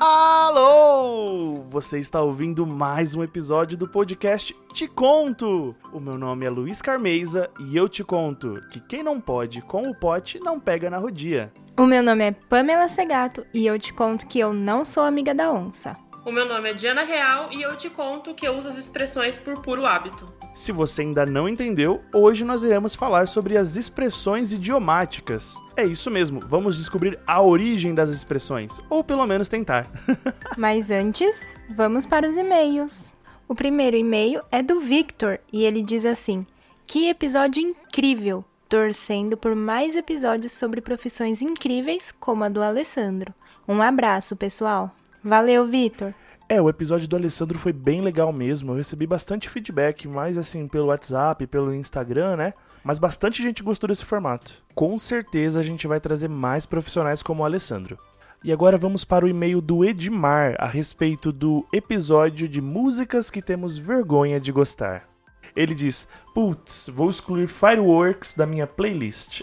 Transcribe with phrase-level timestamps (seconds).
[0.00, 1.62] Alô!
[1.68, 5.76] Você está ouvindo mais um episódio do podcast Te Conto!
[5.92, 9.90] O meu nome é Luiz Carmeza e eu te conto que quem não pode com
[9.90, 11.52] o pote não pega na rodia.
[11.76, 15.34] O meu nome é Pamela Segato e eu te conto que eu não sou amiga
[15.34, 15.94] da onça.
[16.24, 19.36] O meu nome é Diana Real e eu te conto que eu uso as expressões
[19.36, 20.26] por puro hábito.
[20.54, 25.54] Se você ainda não entendeu, hoje nós iremos falar sobre as expressões idiomáticas.
[25.76, 29.86] É isso mesmo, vamos descobrir a origem das expressões, ou pelo menos tentar.
[30.56, 33.14] Mas antes, vamos para os e-mails.
[33.46, 36.46] O primeiro e-mail é do Victor e ele diz assim:
[36.86, 38.42] Que episódio incrível!
[38.66, 43.34] Torcendo por mais episódios sobre profissões incríveis como a do Alessandro.
[43.68, 44.90] Um abraço, pessoal!
[45.22, 46.14] Valeu, Vitor.
[46.48, 48.72] É, o episódio do Alessandro foi bem legal mesmo.
[48.72, 52.54] Eu recebi bastante feedback, mais assim pelo WhatsApp, pelo Instagram, né?
[52.84, 54.62] Mas bastante gente gostou desse formato.
[54.74, 57.98] Com certeza a gente vai trazer mais profissionais como o Alessandro.
[58.42, 63.40] E agora vamos para o e-mail do Edmar a respeito do episódio de músicas que
[63.40, 65.13] temos vergonha de gostar.
[65.56, 69.42] Ele diz: Putz, vou excluir Fireworks da minha playlist.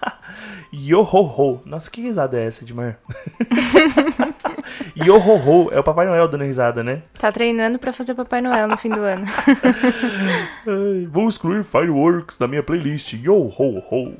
[0.72, 1.60] Yo-ho-ho.
[1.66, 2.98] Nossa, que risada é essa, Edmar?
[4.96, 5.70] Yo-ho-ho.
[5.70, 7.02] É o Papai Noel dando risada, né?
[7.18, 9.26] Tá treinando pra fazer Papai Noel no fim do ano.
[11.10, 13.12] Vou excluir Fireworks da minha playlist.
[13.14, 14.16] Yo-ho-ho.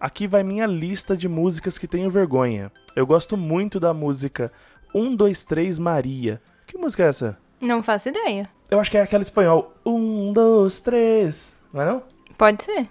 [0.00, 2.72] Aqui vai minha lista de músicas que tenho vergonha.
[2.96, 4.50] Eu gosto muito da música
[4.94, 6.40] 1, 2, 3 Maria.
[6.66, 7.38] Que música é essa?
[7.60, 8.48] Não faço ideia.
[8.70, 9.72] Eu acho que é aquela espanhol.
[9.84, 11.54] 1, 2, 3.
[11.72, 12.02] Não é não?
[12.36, 12.88] Pode ser.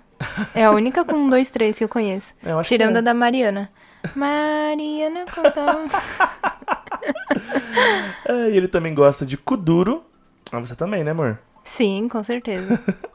[0.55, 2.33] É a única com um, dois, três que eu conheço.
[2.43, 2.99] Eu acho Tirando que é.
[2.99, 3.69] a da Mariana.
[4.15, 5.65] Mariana conta.
[8.25, 10.03] É, e ele também gosta de Kuduro.
[10.51, 11.39] Ah, você também, né, amor?
[11.63, 12.79] Sim, com certeza.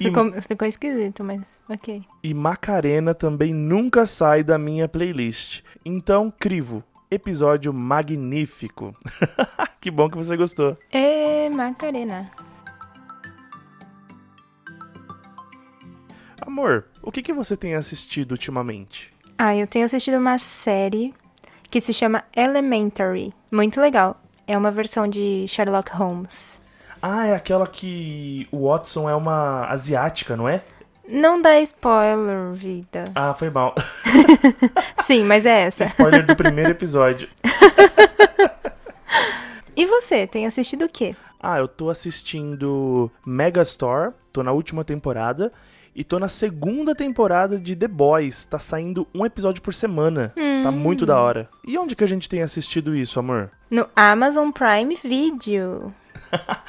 [0.00, 2.02] E- Ficou, ficou esquisito, mas ok.
[2.24, 5.62] E Macarena também nunca sai da minha playlist.
[5.84, 6.82] Então, crivo.
[7.12, 8.96] Episódio magnífico.
[9.78, 10.78] que bom que você gostou.
[10.90, 12.30] E Macarena.
[16.40, 19.12] Amor, o que, que você tem assistido ultimamente?
[19.36, 21.12] Ah, eu tenho assistido uma série
[21.70, 23.34] que se chama Elementary.
[23.50, 24.18] Muito legal.
[24.46, 26.62] É uma versão de Sherlock Holmes.
[27.02, 30.64] Ah, é aquela que o Watson é uma asiática, não é?
[31.08, 33.04] Não dá spoiler, vida.
[33.14, 33.74] Ah, foi mal.
[35.00, 35.84] Sim, mas é essa.
[35.84, 37.28] Spoiler do primeiro episódio.
[39.74, 41.16] E você, tem assistido o quê?
[41.40, 45.50] Ah, eu tô assistindo Megastore, tô na última temporada.
[45.94, 48.46] E tô na segunda temporada de The Boys.
[48.46, 50.32] Tá saindo um episódio por semana.
[50.62, 51.48] Tá muito da hora.
[51.66, 53.50] E onde que a gente tem assistido isso, amor?
[53.70, 55.94] No Amazon Prime Video.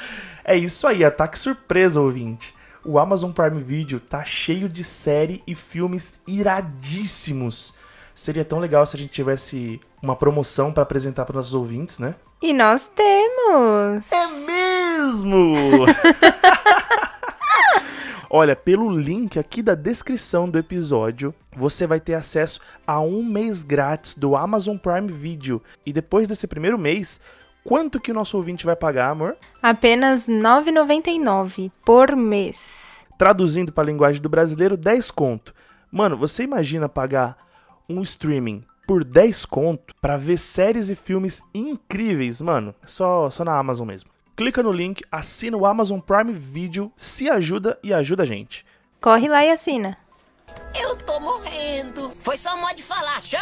[0.46, 2.54] É isso aí, ataque surpresa, ouvinte.
[2.86, 7.74] O Amazon Prime Video tá cheio de série e filmes iradíssimos.
[8.14, 12.14] Seria tão legal se a gente tivesse uma promoção pra apresentar para nossos ouvintes, né?
[12.42, 14.12] E nós temos!
[14.12, 15.86] É mesmo!
[18.30, 23.64] Olha, pelo link aqui da descrição do episódio, você vai ter acesso a um mês
[23.64, 25.62] grátis do Amazon Prime Video.
[25.86, 27.22] E depois desse primeiro mês,
[27.64, 29.38] quanto que o nosso ouvinte vai pagar, amor?
[29.62, 33.06] Apenas R$ 9,99 por mês.
[33.18, 35.54] Traduzindo para a linguagem do brasileiro, 10 conto.
[35.92, 37.38] Mano, você imagina pagar
[37.88, 42.76] um streaming por 10 conto pra ver séries e filmes incríveis, mano?
[42.86, 44.10] Só, só na Amazon mesmo.
[44.36, 48.66] Clica no link, assina o Amazon Prime Video, se ajuda e ajuda a gente.
[49.00, 49.98] Corre lá e assina.
[50.74, 52.12] Eu tô morrendo.
[52.20, 53.40] Foi só um modo de falar, show?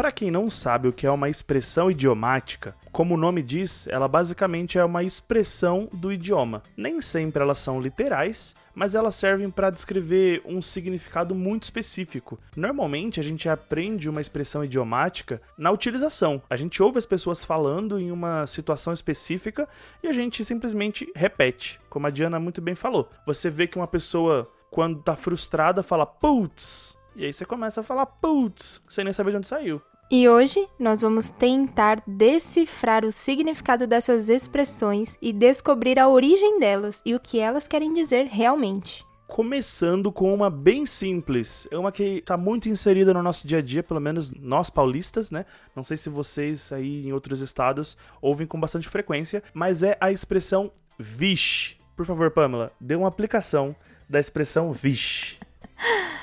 [0.00, 4.08] Para quem não sabe o que é uma expressão idiomática, como o nome diz, ela
[4.08, 6.62] basicamente é uma expressão do idioma.
[6.74, 12.40] Nem sempre elas são literais, mas elas servem para descrever um significado muito específico.
[12.56, 16.40] Normalmente a gente aprende uma expressão idiomática na utilização.
[16.48, 19.68] A gente ouve as pessoas falando em uma situação específica
[20.02, 23.10] e a gente simplesmente repete, como a Diana muito bem falou.
[23.26, 27.84] Você vê que uma pessoa quando tá frustrada fala putz, e aí você começa a
[27.84, 29.82] falar putz, sem nem saber de onde saiu.
[30.12, 37.00] E hoje nós vamos tentar decifrar o significado dessas expressões e descobrir a origem delas
[37.06, 39.06] e o que elas querem dizer realmente.
[39.28, 43.62] Começando com uma bem simples, é uma que está muito inserida no nosso dia a
[43.62, 45.46] dia, pelo menos nós paulistas, né?
[45.76, 50.10] Não sei se vocês aí em outros estados ouvem com bastante frequência, mas é a
[50.10, 51.76] expressão vixe.
[51.94, 53.76] Por favor, Pamela, dê uma aplicação
[54.08, 55.38] da expressão vixe.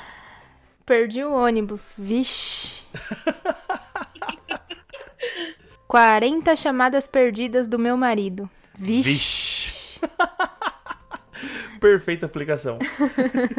[0.88, 2.82] Perdi o ônibus, vixe.
[5.86, 8.50] 40 chamadas perdidas do meu marido.
[8.74, 9.10] Vixe.
[9.10, 10.00] Vixe.
[11.82, 12.80] Perfeita aplicação.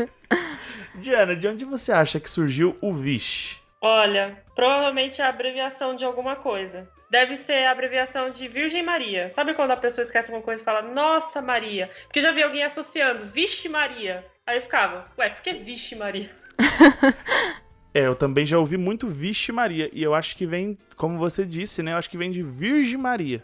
[0.96, 3.60] Diana, de onde você acha que surgiu o vixe?
[3.82, 6.88] Olha, provavelmente é a abreviação de alguma coisa.
[7.10, 9.28] Deve ser a abreviação de Virgem Maria.
[9.34, 11.90] Sabe quando a pessoa esquece alguma coisa e fala, Nossa Maria?
[12.04, 14.24] Porque já vi alguém associando, Vixe Maria.
[14.46, 16.30] Aí eu ficava, ué, por que Vixe Maria?
[17.94, 19.90] É, eu também já ouvi muito Vixe Maria.
[19.92, 21.92] E eu acho que vem, como você disse, né?
[21.92, 23.42] Eu acho que vem de Virgem Maria.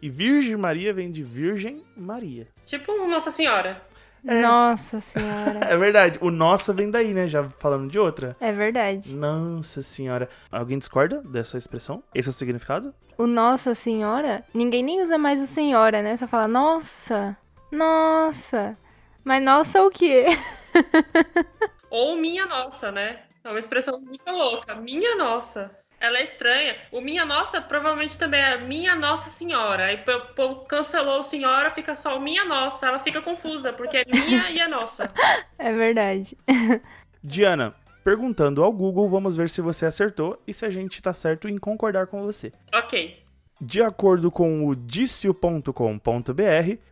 [0.00, 2.48] E Virgem Maria vem de Virgem Maria.
[2.64, 3.80] Tipo Nossa Senhora.
[4.24, 5.64] Nossa senhora.
[5.68, 6.18] É verdade.
[6.20, 7.28] O nossa vem daí, né?
[7.28, 8.36] Já falando de outra.
[8.40, 9.14] É verdade.
[9.14, 10.28] Nossa senhora.
[10.50, 12.02] Alguém discorda dessa expressão?
[12.14, 12.94] Esse é o significado?
[13.18, 16.16] O Nossa Senhora, ninguém nem usa mais o Senhora, né?
[16.16, 17.36] Só fala Nossa,
[17.70, 18.76] Nossa.
[19.24, 20.24] Mas Nossa o quê?
[21.92, 23.20] Ou Minha Nossa, né?
[23.44, 24.74] É uma expressão muito louca.
[24.74, 25.70] Minha Nossa.
[26.00, 26.74] Ela é estranha.
[26.90, 29.84] O Minha Nossa provavelmente também é Minha Nossa Senhora.
[29.84, 32.86] Aí o povo cancelou o Senhora, fica só o Minha Nossa.
[32.86, 35.12] Ela fica confusa, porque é minha e é nossa.
[35.58, 36.34] É verdade.
[37.22, 41.46] Diana, perguntando ao Google, vamos ver se você acertou e se a gente tá certo
[41.46, 42.54] em concordar com você.
[42.72, 43.22] Ok.
[43.60, 45.70] De acordo com o dicio.com.br,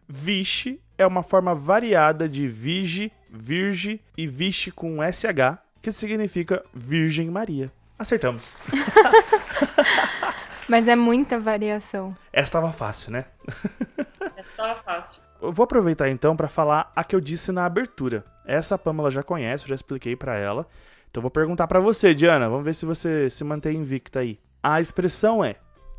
[0.07, 7.31] vixe é uma forma variada de vige, virge e vixe com SH, que significa Virgem
[7.31, 7.73] Maria.
[7.99, 8.57] Acertamos.
[10.69, 12.17] Mas é muita variação.
[12.33, 13.25] Essa estava fácil, né?
[14.37, 15.23] Essa tava fácil.
[15.43, 18.25] Eu vou aproveitar então para falar a que eu disse na abertura.
[18.47, 20.67] Essa a Pamela já conhece, eu já expliquei para ela.
[21.11, 22.49] Então vou perguntar para você, Diana.
[22.49, 24.39] Vamos ver se você se mantém invicta aí.
[24.63, 25.57] A expressão é: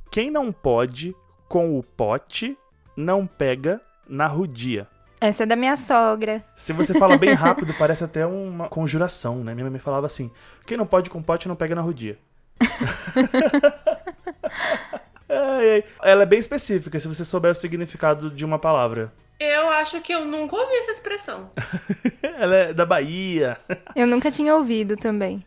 [0.09, 1.13] quem não pode
[1.49, 2.57] com o pote
[2.95, 4.87] não pega na rudia.
[5.21, 6.43] Essa é da minha sogra.
[6.55, 9.53] Se você fala bem rápido, parece até uma conjuração, né?
[9.53, 10.31] Minha mãe me falava assim:
[10.65, 12.17] quem não pode com pote não pega na rudia.
[15.33, 15.83] Ai, ai.
[16.03, 19.13] Ela é bem específica, se você souber o significado de uma palavra.
[19.39, 21.49] Eu acho que eu nunca ouvi essa expressão.
[22.21, 23.57] Ela é da Bahia.
[23.95, 25.43] Eu nunca tinha ouvido também.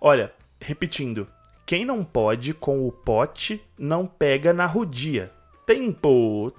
[0.00, 1.26] Olha, repetindo.
[1.66, 5.32] Quem não pode com o pote não pega na rudia.
[5.66, 6.52] Tempo.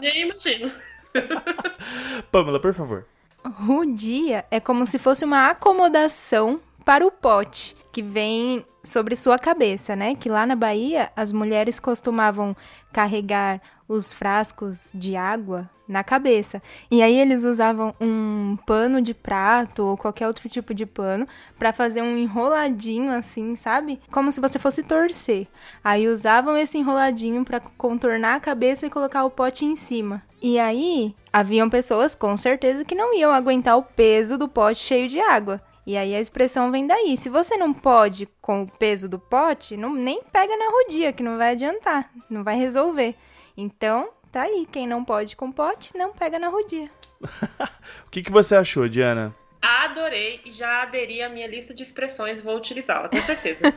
[0.00, 0.72] Nem imagino.
[2.30, 3.06] Pamela, por favor.
[3.44, 9.94] Rudia é como se fosse uma acomodação para o pote que vem sobre sua cabeça,
[9.94, 10.14] né?
[10.14, 12.56] Que lá na Bahia as mulheres costumavam
[12.92, 16.62] carregar os frascos de água na cabeça.
[16.90, 21.26] E aí eles usavam um pano de prato ou qualquer outro tipo de pano
[21.58, 23.98] para fazer um enroladinho assim, sabe?
[24.12, 25.48] Como se você fosse torcer.
[25.82, 30.22] Aí usavam esse enroladinho para contornar a cabeça e colocar o pote em cima.
[30.42, 35.08] E aí haviam pessoas com certeza que não iam aguentar o peso do pote cheio
[35.08, 35.60] de água.
[35.86, 37.16] E aí a expressão vem daí.
[37.16, 41.22] Se você não pode com o peso do pote, não, nem pega na rodia, que
[41.22, 43.16] não vai adiantar, não vai resolver.
[43.60, 44.68] Então, tá aí.
[44.70, 46.88] Quem não pode com pote, não pega na rodia.
[48.06, 49.34] O que, que você achou, Diana?
[49.60, 53.60] Adorei e já aderi à minha lista de expressões, vou utilizá-la, com certeza.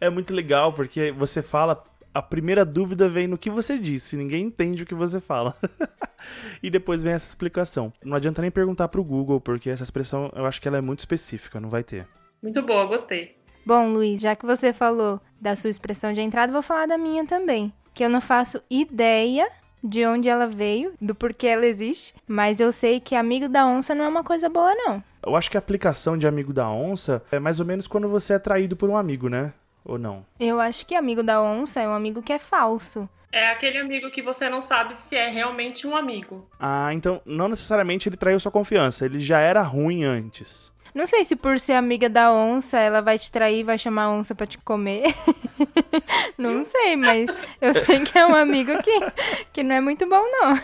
[0.00, 1.82] É muito legal porque você fala,
[2.12, 5.54] a primeira dúvida vem no que você disse, ninguém entende o que você fala.
[6.62, 7.92] e depois vem essa explicação.
[8.04, 10.98] Não adianta nem perguntar pro Google, porque essa expressão eu acho que ela é muito
[10.98, 12.06] específica, não vai ter.
[12.42, 13.36] Muito boa, gostei.
[13.64, 17.24] Bom, Luiz, já que você falou da sua expressão de entrada, vou falar da minha
[17.26, 17.72] também.
[17.94, 19.48] Que eu não faço ideia
[19.82, 23.94] de onde ela veio, do porquê ela existe, mas eu sei que amigo da onça
[23.94, 25.04] não é uma coisa boa, não.
[25.24, 28.32] Eu acho que a aplicação de amigo da onça é mais ou menos quando você
[28.32, 29.52] é traído por um amigo, né?
[29.84, 30.24] Ou não?
[30.40, 33.08] Eu acho que amigo da onça é um amigo que é falso.
[33.30, 36.48] É aquele amigo que você não sabe se é realmente um amigo.
[36.58, 40.72] Ah, então não necessariamente ele traiu sua confiança, ele já era ruim antes.
[40.94, 44.04] Não sei se por ser amiga da onça, ela vai te trair e vai chamar
[44.04, 45.12] a onça pra te comer.
[46.38, 47.28] não sei, mas
[47.60, 49.00] eu sei que é um amigo que,
[49.52, 50.60] que não é muito bom, não.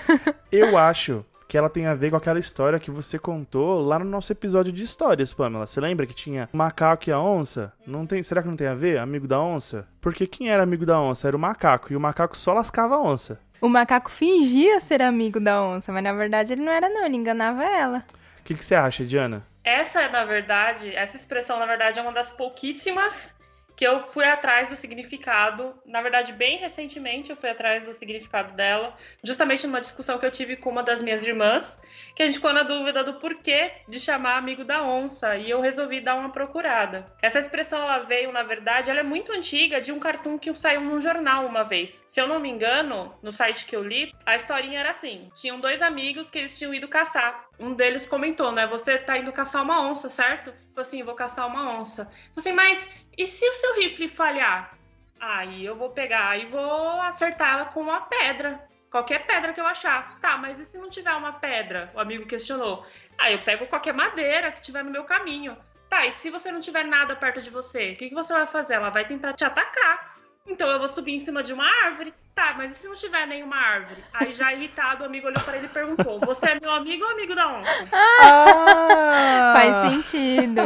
[0.52, 4.04] Eu acho que ela tem a ver com aquela história que você contou lá no
[4.04, 5.66] nosso episódio de histórias, Pamela.
[5.66, 7.72] Você lembra que tinha o macaco e a onça?
[7.84, 9.00] Não tem, será que não tem a ver?
[9.00, 9.88] Amigo da onça?
[10.00, 13.02] Porque quem era amigo da onça era o macaco e o macaco só lascava a
[13.02, 13.40] onça.
[13.60, 17.16] O macaco fingia ser amigo da onça, mas na verdade ele não era, não, ele
[17.16, 18.04] enganava ela.
[18.38, 19.44] O que, que você acha, Diana?
[19.70, 23.32] Essa, na verdade, essa expressão, na verdade, é uma das pouquíssimas
[23.80, 25.74] que eu fui atrás do significado.
[25.86, 28.94] Na verdade, bem recentemente eu fui atrás do significado dela,
[29.24, 31.78] justamente numa discussão que eu tive com uma das minhas irmãs,
[32.14, 35.62] que a gente ficou na dúvida do porquê de chamar amigo da onça, e eu
[35.62, 37.10] resolvi dar uma procurada.
[37.22, 40.82] Essa expressão ela veio, na verdade, ela é muito antiga de um cartoon que saiu
[40.82, 41.90] num jornal uma vez.
[42.06, 45.58] Se eu não me engano, no site que eu li, a historinha era assim: tinham
[45.58, 47.48] dois amigos que eles tinham ido caçar.
[47.58, 48.66] Um deles comentou, né?
[48.66, 50.52] Você tá indo caçar uma onça, certo?
[50.74, 52.04] Falei assim, vou caçar uma onça.
[52.04, 52.88] Falei assim, mas
[53.20, 54.74] e se o seu rifle falhar?
[55.20, 58.66] Aí eu vou pegar e vou acertar ela com uma pedra.
[58.90, 60.18] Qualquer pedra que eu achar.
[60.20, 61.92] Tá, mas e se não tiver uma pedra?
[61.94, 62.86] O amigo questionou.
[63.18, 65.54] Aí eu pego qualquer madeira que tiver no meu caminho.
[65.90, 68.46] Tá, e se você não tiver nada perto de você, o que, que você vai
[68.46, 68.76] fazer?
[68.76, 70.16] Ela vai tentar te atacar.
[70.46, 72.14] Então eu vou subir em cima de uma árvore.
[72.40, 74.02] Tá, mas e se não tiver nenhuma árvore?
[74.14, 77.10] Aí já irritado, o amigo olhou para ele e perguntou: Você é meu amigo ou
[77.10, 77.70] amigo da onça?
[77.92, 79.52] Ah!
[79.54, 80.62] Faz sentido.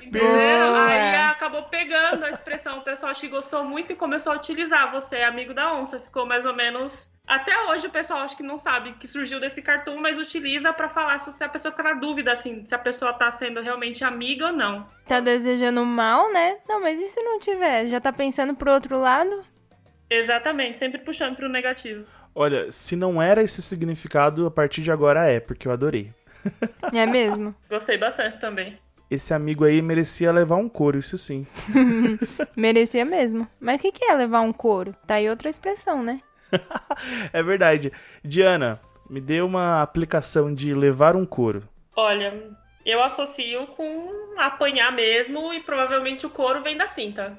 [0.00, 0.76] Entendeu?
[0.76, 2.78] Aí acabou pegando a expressão.
[2.78, 4.92] O pessoal acho que gostou muito e começou a utilizar.
[4.92, 5.98] Você é amigo da onça.
[5.98, 7.10] Ficou mais ou menos.
[7.26, 10.88] Até hoje o pessoal acho que não sabe que surgiu desse cartoon, mas utiliza pra
[10.88, 14.46] falar se a pessoa fica na dúvida, assim, se a pessoa tá sendo realmente amiga
[14.46, 14.88] ou não.
[15.06, 16.58] Tá desejando mal, né?
[16.68, 17.86] Não, mas e se não tiver?
[17.86, 19.44] Já tá pensando pro outro lado?
[20.10, 22.04] Exatamente, sempre puxando pro negativo.
[22.34, 26.12] Olha, se não era esse significado, a partir de agora é, porque eu adorei.
[26.92, 27.54] É mesmo?
[27.68, 28.76] Gostei bastante também.
[29.10, 31.46] Esse amigo aí merecia levar um couro, isso sim.
[32.56, 33.46] Merecia mesmo.
[33.60, 34.94] Mas o que, que é levar um couro?
[35.06, 36.20] Tá aí outra expressão, né?
[37.32, 37.92] É verdade.
[38.24, 41.68] Diana, me dê uma aplicação de levar um couro.
[41.96, 42.50] Olha,
[42.86, 47.38] eu associo com apanhar mesmo e provavelmente o couro vem da cinta.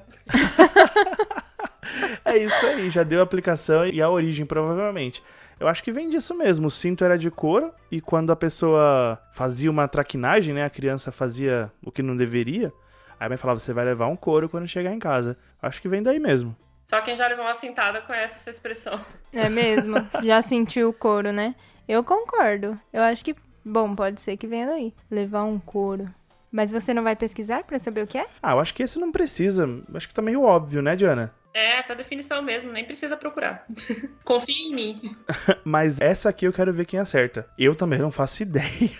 [2.24, 5.22] É isso aí, já deu a aplicação e a origem, provavelmente.
[5.58, 6.66] Eu acho que vem disso mesmo.
[6.66, 10.64] O cinto era de couro e quando a pessoa fazia uma traquinagem, né?
[10.64, 12.72] A criança fazia o que não deveria.
[13.18, 15.36] Aí a mãe falava, você vai levar um couro quando chegar em casa.
[15.60, 16.56] Acho que vem daí mesmo.
[16.86, 19.00] Só quem já levou uma cintada conhece essa expressão.
[19.32, 20.00] É mesmo?
[20.10, 21.54] Você Já sentiu o couro, né?
[21.88, 22.78] Eu concordo.
[22.92, 23.34] Eu acho que,
[23.64, 24.92] bom, pode ser que venha daí.
[25.10, 26.08] Levar um couro.
[26.50, 28.26] Mas você não vai pesquisar pra saber o que é?
[28.42, 29.68] Ah, eu acho que esse não precisa.
[29.94, 31.32] Acho que tá meio óbvio, né, Diana?
[31.54, 33.66] É essa definição mesmo, nem precisa procurar.
[34.24, 35.16] Confia em mim.
[35.64, 37.46] Mas essa aqui eu quero ver quem acerta.
[37.58, 38.90] Eu também não faço ideia.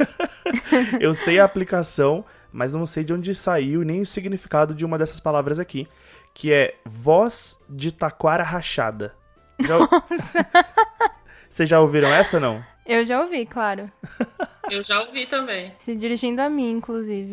[1.00, 4.98] eu sei a aplicação, mas não sei de onde saiu nem o significado de uma
[4.98, 5.88] dessas palavras aqui,
[6.34, 9.14] que é voz de taquara rachada.
[9.60, 9.78] Já...
[11.48, 12.62] Vocês já ouviram essa não?
[12.84, 13.90] Eu já ouvi, claro.
[14.70, 15.72] Eu já ouvi também.
[15.78, 17.32] Se dirigindo a mim, inclusive.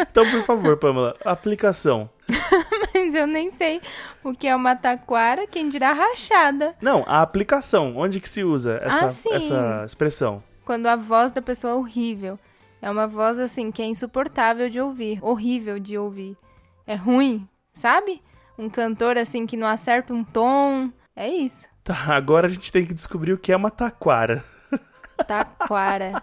[0.00, 2.08] Então, por favor, Pamela, aplicação.
[2.94, 3.80] Mas eu nem sei
[4.22, 6.74] o que é uma taquara, quem dirá rachada.
[6.80, 7.96] Não, a aplicação.
[7.96, 10.42] Onde que se usa essa, Ah, essa expressão?
[10.64, 12.38] Quando a voz da pessoa é horrível.
[12.82, 16.36] É uma voz assim que é insuportável de ouvir, horrível de ouvir.
[16.86, 18.22] É ruim, sabe?
[18.58, 20.90] Um cantor assim que não acerta um tom.
[21.14, 21.68] É isso.
[21.84, 24.42] Tá, agora a gente tem que descobrir o que é uma taquara.
[25.26, 26.22] Taquara.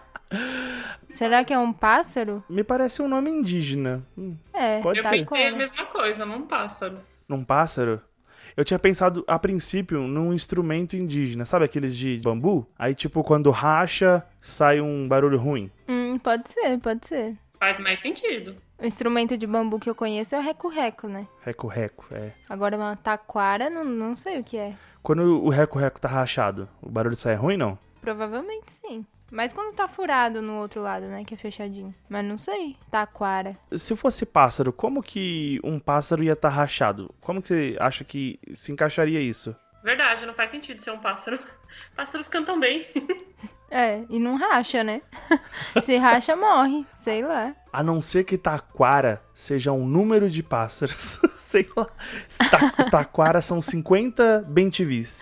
[1.10, 2.44] Será que é um pássaro?
[2.50, 4.04] Me parece um nome indígena.
[4.18, 5.10] Hum, É, Pode Eu ser.
[5.12, 7.00] pensei a mesma coisa, num pássaro.
[7.28, 8.02] num pássaro?
[8.56, 11.46] Eu tinha pensado, a princípio, num instrumento indígena.
[11.46, 12.68] Sabe aqueles de bambu?
[12.78, 15.70] Aí, tipo, quando racha, sai um barulho ruim.
[15.88, 17.36] Hum, pode ser, pode ser.
[17.60, 18.56] Faz mais sentido.
[18.80, 21.28] O instrumento de bambu que eu conheço é o reco-reco, né?
[21.44, 22.32] Reco-reco, é.
[22.50, 24.74] Agora uma taquara, não, não sei o que é.
[25.04, 27.78] Quando o reco-reco tá rachado, o barulho sai ruim, não?
[28.02, 29.06] Provavelmente sim.
[29.32, 31.24] Mas quando tá furado no outro lado, né?
[31.26, 31.94] Que é fechadinho.
[32.10, 32.78] Mas não sei.
[32.90, 33.58] Taquara.
[33.74, 37.14] Se fosse pássaro, como que um pássaro ia estar rachado?
[37.22, 39.56] Como que você acha que se encaixaria isso?
[39.84, 41.40] Verdade, não faz sentido ser um pássaro.
[41.96, 42.88] Pássaros cantam bem.
[43.70, 45.02] É, e não racha, né?
[45.84, 46.86] Se racha, morre.
[46.98, 47.54] Sei lá.
[47.72, 51.20] A não ser que taquara seja um número de pássaros.
[51.38, 51.88] Sei lá.
[52.50, 55.22] Ta taquara são 50 bentivis.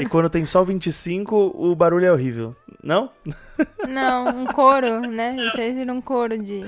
[0.00, 2.54] E quando tem só 25, o barulho é horrível.
[2.82, 3.10] Não?
[3.88, 5.36] Não, um couro, né?
[5.56, 6.64] Aí seria um couro de.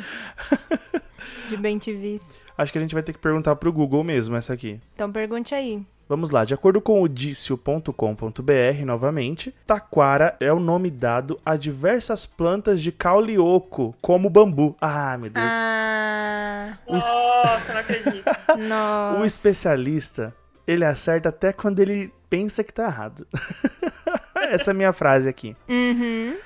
[1.49, 2.35] De bentivis.
[2.57, 4.81] Acho que a gente vai ter que perguntar pro Google mesmo essa aqui.
[4.95, 5.85] Então pergunte aí.
[6.09, 12.25] Vamos lá, de acordo com o dicio.com.br, novamente, taquara é o nome dado a diversas
[12.25, 14.77] plantas de caule oco, como bambu.
[14.81, 15.45] Ah, meu Deus.
[15.51, 16.79] Ah.
[16.87, 18.25] O es- Nossa, não acredito.
[18.69, 19.21] Nossa.
[19.21, 20.33] O especialista,
[20.67, 23.27] ele acerta até quando ele pensa que tá errado.
[24.51, 25.57] Essa é a minha frase aqui.
[25.69, 26.37] Uhum.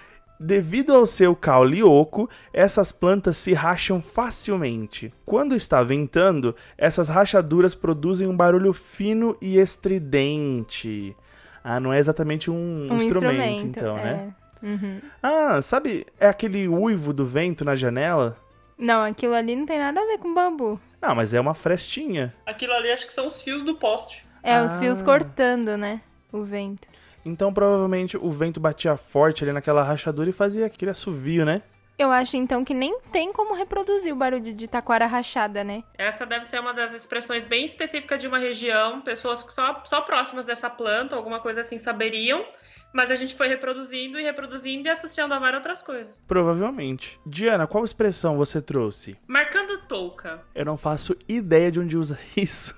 [0.42, 5.12] Devido ao seu caule oco, essas plantas se racham facilmente.
[5.26, 11.14] Quando está ventando, essas rachaduras produzem um barulho fino e estridente.
[11.62, 12.54] Ah, não é exatamente um,
[12.90, 13.04] Um instrumento,
[13.34, 14.32] instrumento, então, né?
[14.62, 14.66] é.
[14.66, 15.00] Uhum.
[15.22, 18.36] Ah, sabe, é aquele uivo do vento na janela?
[18.78, 20.80] Não, aquilo ali não tem nada a ver com bambu.
[21.02, 22.32] Não, mas é uma frestinha.
[22.46, 24.24] Aquilo ali acho que são os fios do poste.
[24.42, 24.78] É, os Ah.
[24.78, 26.00] fios cortando, né?
[26.32, 26.88] O vento.
[27.24, 31.62] Então provavelmente o vento batia forte ali naquela rachadura e fazia aquele assovio, né?
[32.00, 35.84] Eu acho então que nem tem como reproduzir o barulho de taquara rachada, né?
[35.98, 39.02] Essa deve ser uma das expressões bem específicas de uma região.
[39.02, 42.42] Pessoas que só, só próximas dessa planta, alguma coisa assim, saberiam.
[42.90, 46.16] Mas a gente foi reproduzindo e reproduzindo e associando a várias outras coisas.
[46.26, 47.20] Provavelmente.
[47.26, 49.16] Diana, qual expressão você trouxe?
[49.28, 50.40] Marcando touca.
[50.54, 52.74] Eu não faço ideia de onde usa isso.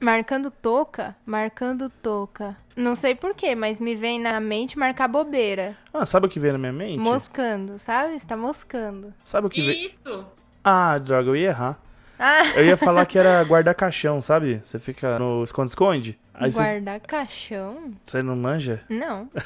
[0.00, 2.56] Marcando touca, marcando touca.
[2.74, 5.76] Não sei porquê, mas me vem na mente marcar bobeira.
[5.92, 6.98] Ah, sabe o que veio na minha mente?
[6.98, 8.14] Moscando, sabe?
[8.14, 9.12] Está moscando.
[9.22, 9.90] Sabe o que veio?
[9.90, 10.24] Isso.
[10.64, 11.78] Ah, droga, eu ia errar.
[12.18, 14.60] Ah, Eu ia falar que era guardar caixão, sabe?
[14.64, 16.18] Você fica no esconde-esconde.
[16.34, 17.92] Aí você, guardar caixão?
[18.02, 18.80] você não manja?
[18.88, 19.28] Não.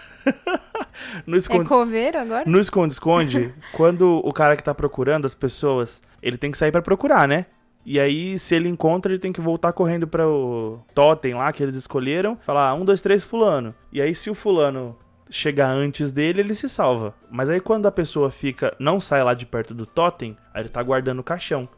[1.26, 2.44] No É esconde coveiro agora?
[2.46, 6.80] No esconde-esconde, quando o cara que tá procurando as pessoas, ele tem que sair pra
[6.80, 7.46] procurar, né?
[7.86, 11.62] E aí, se ele encontra, ele tem que voltar correndo para o totem lá que
[11.62, 13.74] eles escolheram, falar um, dois, três, fulano.
[13.92, 14.96] E aí, se o fulano
[15.30, 17.14] chegar antes dele, ele se salva.
[17.30, 20.68] Mas aí, quando a pessoa fica, não sai lá de perto do totem, aí ele
[20.68, 21.68] tá guardando o caixão,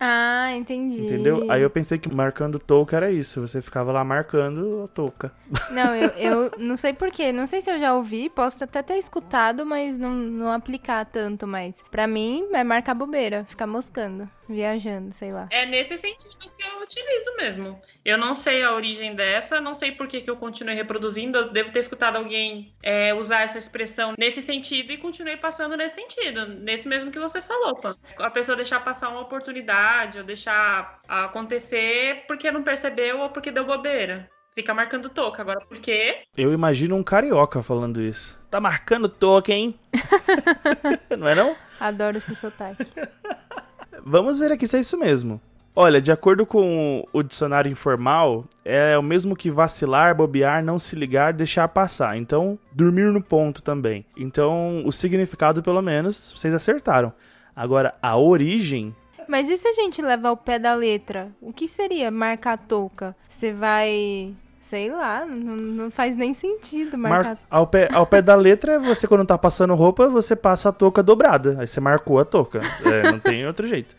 [0.00, 1.02] Ah, entendi.
[1.02, 1.50] entendeu?
[1.50, 5.32] Aí eu pensei que marcando touca era isso, você ficava lá marcando a touca.
[5.70, 7.32] Não, eu, eu não sei porquê.
[7.32, 11.46] Não sei se eu já ouvi, posso até ter escutado, mas não, não aplicar tanto
[11.46, 11.76] mais.
[11.90, 15.48] Pra mim, é marcar bobeira, ficar moscando, viajando, sei lá.
[15.50, 17.80] É nesse sentido que eu utilizo mesmo.
[18.04, 21.38] Eu não sei a origem dessa, não sei por que, que eu continuei reproduzindo.
[21.38, 25.94] Eu devo ter escutado alguém é, usar essa expressão nesse sentido e continuei passando nesse
[25.94, 26.46] sentido.
[26.46, 27.96] Nesse mesmo que você falou, Pan.
[28.18, 33.64] A pessoa deixar passar uma oportunidade ou deixar acontecer porque não percebeu ou porque deu
[33.64, 34.28] bobeira.
[34.54, 35.42] Fica marcando toca.
[35.42, 36.22] Agora, por quê?
[36.36, 38.40] Eu imagino um carioca falando isso.
[38.48, 39.78] Tá marcando touca, hein?
[41.18, 41.56] não é não?
[41.80, 42.84] Adoro esse sotaque.
[44.06, 45.40] Vamos ver aqui se é isso mesmo.
[45.74, 50.94] Olha, de acordo com o dicionário informal, é o mesmo que vacilar, bobear, não se
[50.94, 52.16] ligar, deixar passar.
[52.16, 54.04] Então, dormir no ponto também.
[54.16, 57.12] Então, o significado, pelo menos, vocês acertaram.
[57.56, 58.94] Agora, a origem.
[59.26, 61.32] Mas e se a gente levar ao pé da letra?
[61.40, 63.16] O que seria marcar touca?
[63.28, 64.32] Você vai.
[64.68, 67.24] Sei lá, não, não faz nem sentido marcar.
[67.24, 70.72] mar- ao, pé, ao pé da letra, você quando tá passando roupa, você passa a
[70.72, 71.56] touca dobrada.
[71.60, 72.60] Aí você marcou a touca.
[72.84, 73.94] É, não tem outro jeito.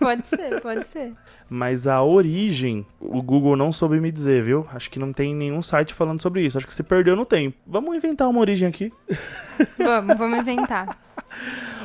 [0.00, 1.12] Pode ser, pode ser.
[1.48, 4.66] Mas a origem, o Google não soube me dizer, viu?
[4.74, 6.58] Acho que não tem nenhum site falando sobre isso.
[6.58, 7.56] Acho que se perdeu no tempo.
[7.66, 8.92] Vamos inventar uma origem aqui.
[9.78, 10.98] Vamos, vamos inventar.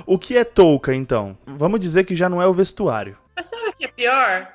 [0.06, 1.38] O que é touca, então?
[1.46, 3.16] Vamos dizer que já não é o vestuário.
[3.36, 4.48] Mas sabe o que é pior?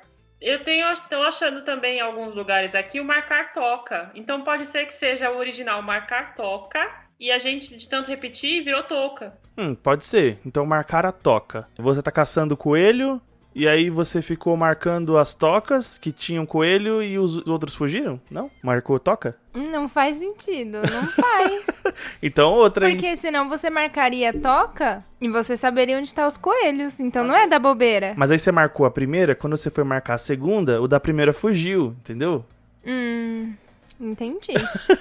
[0.43, 4.11] Eu tenho, estou achando também em alguns lugares aqui o marcar toca.
[4.13, 6.85] Então pode ser que seja o original marcar toca
[7.17, 9.33] e a gente, de tanto repetir, virou touca.
[9.57, 10.37] Hum, pode ser.
[10.45, 11.65] Então marcar a toca.
[11.77, 13.21] Você tá caçando coelho,
[13.55, 18.19] e aí você ficou marcando as tocas que tinham coelho e os outros fugiram?
[18.29, 18.49] Não?
[18.63, 19.37] Marcou toca?
[19.53, 21.67] Não faz sentido, não faz.
[22.23, 22.93] Então outra aí.
[22.93, 26.99] Porque senão você marcaria toca e você saberia onde estão os coelhos.
[26.99, 28.13] Então não é da bobeira.
[28.15, 31.33] Mas aí você marcou a primeira, quando você foi marcar a segunda, o da primeira
[31.33, 32.45] fugiu, entendeu?
[32.85, 33.53] Hum,
[33.99, 34.53] entendi.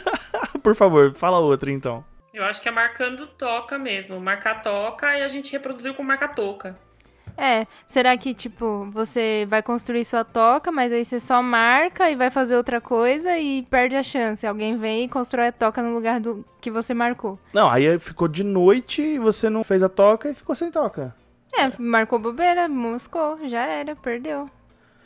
[0.62, 2.04] Por favor, fala outra então.
[2.34, 4.18] Eu acho que é marcando toca mesmo.
[4.20, 6.76] Marcar toca e a gente reproduziu com marca toca.
[7.36, 12.16] É, será que, tipo, você vai construir sua toca, mas aí você só marca e
[12.16, 14.46] vai fazer outra coisa e perde a chance.
[14.46, 17.38] Alguém vem e constrói a toca no lugar do que você marcou.
[17.52, 21.14] Não, aí ficou de noite e você não fez a toca e ficou sem toca.
[21.54, 24.48] É, marcou bobeira, moscou, já era, perdeu.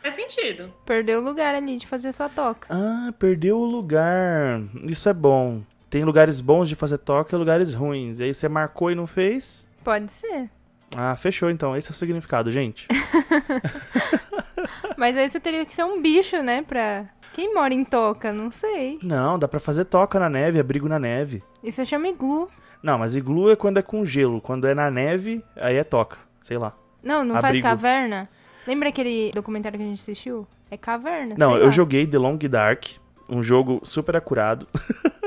[0.02, 0.72] Faz sentido.
[0.84, 2.68] Perdeu o lugar ali de fazer sua toca.
[2.70, 4.62] Ah, perdeu o lugar.
[4.84, 5.62] Isso é bom.
[5.90, 8.20] Tem lugares bons de fazer toca e lugares ruins.
[8.20, 9.66] E aí você marcou e não fez.
[9.82, 10.50] Pode ser.
[10.96, 11.76] Ah, fechou então.
[11.76, 12.88] Esse é o significado, gente.
[14.96, 17.04] Mas aí você teria que ser um bicho, né, pra...
[17.34, 18.32] Quem mora em toca?
[18.32, 18.98] Não sei.
[19.02, 21.42] Não, dá pra fazer toca na neve, abrigo na neve.
[21.62, 22.48] Isso chama iglu.
[22.82, 24.40] Não, mas iglu é quando é com gelo.
[24.40, 26.16] Quando é na neve, aí é toca.
[26.40, 26.72] Sei lá.
[27.02, 27.66] Não, não faz Abrigo.
[27.66, 28.26] caverna?
[28.66, 30.46] Lembra aquele documentário que a gente assistiu?
[30.70, 31.70] É caverna, Não, eu lá.
[31.70, 32.84] joguei The Long Dark.
[33.28, 34.66] Um jogo super acurado.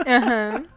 [0.07, 0.63] Aham.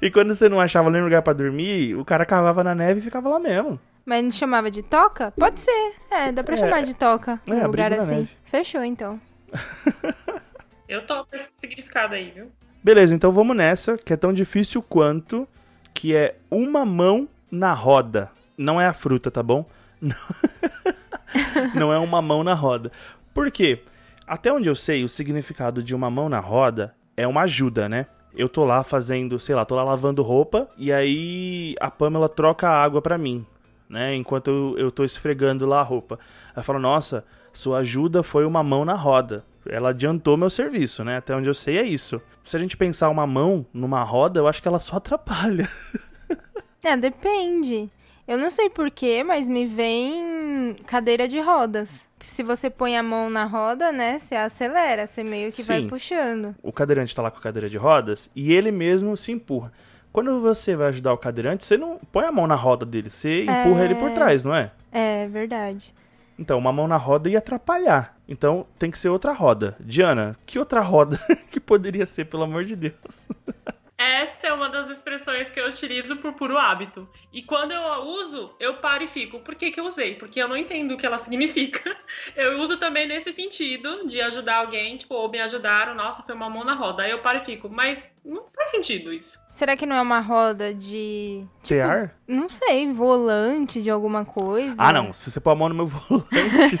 [0.00, 3.02] E quando você não achava nenhum lugar pra dormir, o cara cavava na neve e
[3.02, 3.80] ficava lá mesmo.
[4.08, 5.32] Mas não chamava de toca?
[5.32, 5.94] Pode ser.
[6.10, 6.56] É, dá pra É.
[6.56, 7.38] chamar de toca.
[7.46, 8.10] É, um lugar assim.
[8.14, 8.30] neve.
[8.42, 9.20] Fechou, então.
[10.88, 12.50] Eu topo esse significado aí, viu?
[12.82, 15.46] Beleza, então vamos nessa, que é tão difícil quanto,
[15.92, 18.30] que é uma mão na roda.
[18.56, 19.66] Não é a fruta, tá bom?
[21.74, 22.90] Não é uma mão na roda.
[23.34, 23.82] Por quê?
[24.26, 28.06] Até onde eu sei, o significado de uma mão na roda é uma ajuda, né?
[28.34, 32.68] Eu tô lá fazendo, sei lá, tô lá lavando roupa e aí a Pamela troca
[32.68, 33.44] a água pra mim,
[33.88, 34.14] né?
[34.14, 36.18] Enquanto eu, eu tô esfregando lá a roupa.
[36.54, 39.44] Ela fala, nossa, sua ajuda foi uma mão na roda.
[39.66, 41.16] Ela adiantou meu serviço, né?
[41.16, 42.20] Até onde eu sei é isso.
[42.44, 45.68] Se a gente pensar uma mão numa roda, eu acho que ela só atrapalha.
[46.80, 47.90] É, depende.
[48.26, 52.06] Eu não sei porquê, mas me vem cadeira de rodas.
[52.20, 55.88] Se você põe a mão na roda, né, você acelera, você meio que vai Sim.
[55.88, 56.54] puxando.
[56.62, 59.72] O cadeirante tá lá com a cadeira de rodas e ele mesmo se empurra.
[60.18, 63.44] Quando você vai ajudar o cadeirante, você não põe a mão na roda dele, você
[63.44, 64.72] empurra ele por trás, não é?
[64.90, 65.94] É, verdade.
[66.36, 68.16] Então, uma mão na roda ia atrapalhar.
[68.28, 69.76] Então, tem que ser outra roda.
[69.78, 71.20] Diana, que outra roda
[71.52, 73.28] que poderia ser, pelo amor de Deus?
[74.08, 77.06] Essa é uma das expressões que eu utilizo por puro hábito.
[77.32, 79.40] E quando eu a uso, eu paro e fico.
[79.40, 80.14] Por que, que eu usei?
[80.14, 81.94] Porque eu não entendo o que ela significa.
[82.34, 86.48] Eu uso também nesse sentido de ajudar alguém, tipo, ou me ajudaram, nossa, foi uma
[86.48, 87.02] mão na roda.
[87.02, 89.38] Aí eu paro e fico, mas não faz sentido isso.
[89.50, 91.44] Será que não é uma roda de.
[91.62, 92.14] Tear?
[92.26, 94.74] Não sei, volante de alguma coisa?
[94.78, 95.12] Ah, não.
[95.12, 96.76] Se você pôr a mão no meu volante.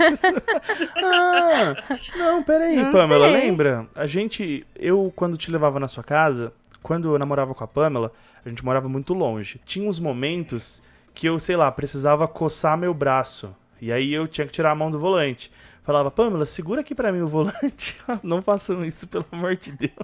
[1.02, 1.74] ah,
[2.16, 3.36] não, peraí, Não Pamela, sei.
[3.40, 3.86] lembra?
[3.94, 4.66] A gente.
[4.76, 8.12] Eu, quando te levava na sua casa, quando eu namorava com a Pamela,
[8.44, 9.60] a gente morava muito longe.
[9.64, 10.82] Tinha uns momentos
[11.14, 13.54] que eu, sei lá, precisava coçar meu braço.
[13.80, 15.52] E aí eu tinha que tirar a mão do volante.
[15.84, 17.98] Falava, Pamela, segura aqui pra mim o volante.
[18.22, 19.92] Não façam isso, pelo amor de Deus.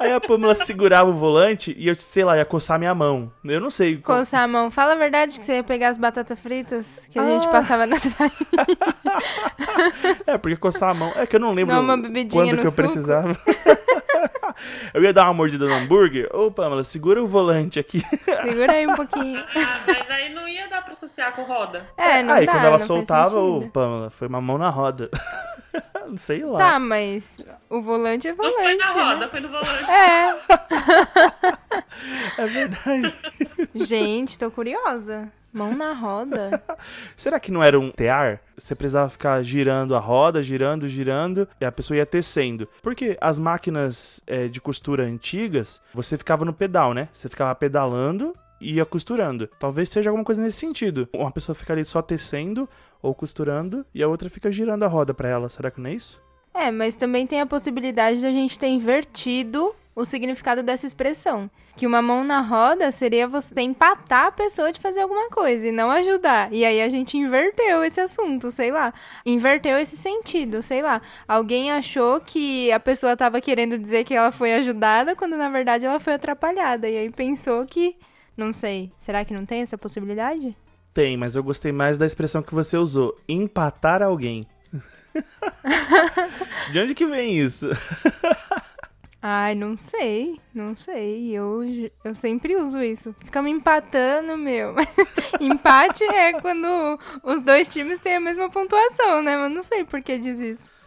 [0.00, 3.30] Aí a Pamela segurava o volante e eu, sei lá, ia coçar minha mão.
[3.44, 3.96] Eu não sei.
[3.98, 4.68] Coçar a mão.
[4.68, 7.50] Fala a verdade que você ia pegar as batatas fritas que a gente Ah.
[7.50, 8.32] passava na traia.
[10.26, 11.12] É, porque coçar a mão.
[11.14, 12.82] É que eu não lembro uma bebidinha quando que eu suco.
[12.82, 13.36] precisava.
[14.94, 16.28] Eu ia dar uma mordida no hambúrguer.
[16.32, 18.00] Ô, Pamela, segura o volante aqui.
[18.00, 19.42] Segura aí um pouquinho.
[19.56, 21.86] Ah, mas aí não ia dar pra associar com roda.
[21.96, 23.68] É, não Aí dá, quando ela soltava, ô.
[23.68, 25.10] Pamela, foi uma mão na roda.
[26.16, 26.58] Sei lá.
[26.58, 29.28] Tá, mas o volante é Não foi volante, na roda, né?
[29.28, 29.90] foi no volante.
[29.90, 31.58] É.
[32.38, 33.14] É verdade.
[33.74, 35.30] Gente, tô curiosa.
[35.52, 36.62] Mão na roda.
[37.16, 38.40] Será que não era um tear?
[38.56, 42.68] Você precisava ficar girando a roda, girando, girando, e a pessoa ia tecendo.
[42.82, 47.08] Porque as máquinas é, de costura antigas, você ficava no pedal, né?
[47.12, 49.48] Você ficava pedalando e ia costurando.
[49.58, 51.08] Talvez seja alguma coisa nesse sentido.
[51.12, 52.68] Uma pessoa fica ali só tecendo
[53.02, 55.48] ou costurando e a outra fica girando a roda pra ela.
[55.48, 56.20] Será que não é isso?
[56.54, 61.50] É, mas também tem a possibilidade de a gente ter invertido o significado dessa expressão.
[61.76, 65.72] Que uma mão na roda seria você empatar a pessoa de fazer alguma coisa e
[65.72, 66.52] não ajudar.
[66.52, 68.92] E aí a gente inverteu esse assunto, sei lá.
[69.26, 71.02] Inverteu esse sentido, sei lá.
[71.26, 75.86] Alguém achou que a pessoa tava querendo dizer que ela foi ajudada, quando na verdade
[75.86, 76.88] ela foi atrapalhada.
[76.88, 77.96] E aí pensou que.
[78.36, 78.92] Não sei.
[78.98, 80.56] Será que não tem essa possibilidade?
[80.98, 84.44] Tem, mas eu gostei mais da expressão que você usou: empatar alguém.
[86.72, 87.68] de onde que vem isso?
[89.22, 91.30] Ai, não sei, não sei.
[91.30, 91.60] Eu,
[92.04, 93.14] eu sempre uso isso.
[93.24, 94.74] Fica me empatando, meu.
[95.40, 96.66] Empate é quando
[97.22, 99.36] os dois times têm a mesma pontuação, né?
[99.36, 100.77] Mas não sei por que diz isso.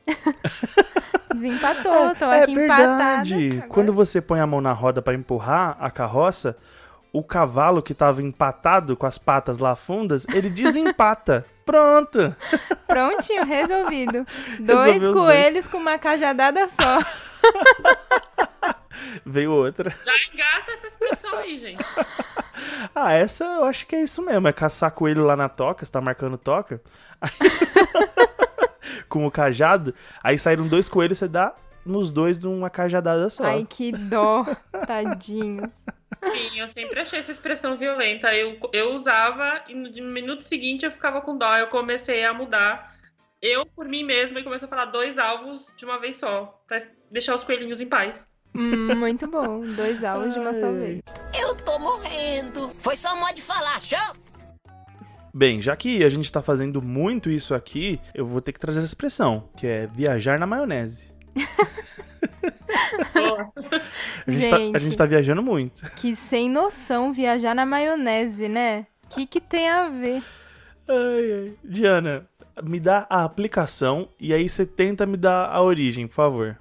[1.34, 2.86] Desempatou, tô é aqui empatada.
[3.22, 3.48] verdade.
[3.52, 6.56] Agora- Quando você põe a mão na roda para empurrar a carroça,
[7.12, 11.44] o cavalo que tava empatado com as patas lá fundas, ele desempata.
[11.64, 12.34] Pronto.
[12.86, 14.26] Prontinho, resolvido.
[14.60, 16.98] Dois Resolveu os coelhos com uma cajadada só.
[19.24, 19.90] Veio outra.
[20.04, 21.84] Já engata essa expressão aí, gente.
[22.94, 24.46] Ah, essa eu acho que é isso mesmo.
[24.46, 26.80] É caçar coelho lá na toca, você tá marcando toca.
[27.20, 27.30] Aí-
[29.08, 29.94] com o cajado.
[30.22, 33.44] Aí saíram dois coelhos, você dá nos dois de uma cajadada só.
[33.44, 34.44] Ai, que dó.
[34.86, 35.70] Tadinho.
[36.22, 38.32] Sim, eu sempre achei essa expressão violenta.
[38.34, 41.56] Eu, eu usava e no minuto seguinte eu ficava com dó.
[41.56, 42.92] Eu comecei a mudar.
[43.40, 46.62] Eu, por mim mesma, e comecei a falar dois alvos de uma vez só.
[46.68, 48.28] Pra deixar os coelhinhos em paz.
[48.54, 49.60] Hum, muito bom.
[49.74, 51.00] Dois alvos de uma só vez.
[51.38, 52.70] Eu tô morrendo.
[52.78, 53.98] Foi só modo de falar, show?
[55.34, 58.78] Bem, já que a gente tá fazendo muito isso aqui, eu vou ter que trazer
[58.80, 61.10] essa expressão, que é viajar na maionese.
[64.26, 64.80] A gente, Tá, a Gente.
[64.80, 65.82] gente tá viajando muito.
[65.96, 68.86] Que sem noção viajar na maionese, né?
[69.04, 70.22] O que, que tem a ver?
[70.88, 71.52] Ai, ai.
[71.64, 72.26] Diana,
[72.62, 76.58] me dá a aplicação e aí você tenta me dar a origem, por favor.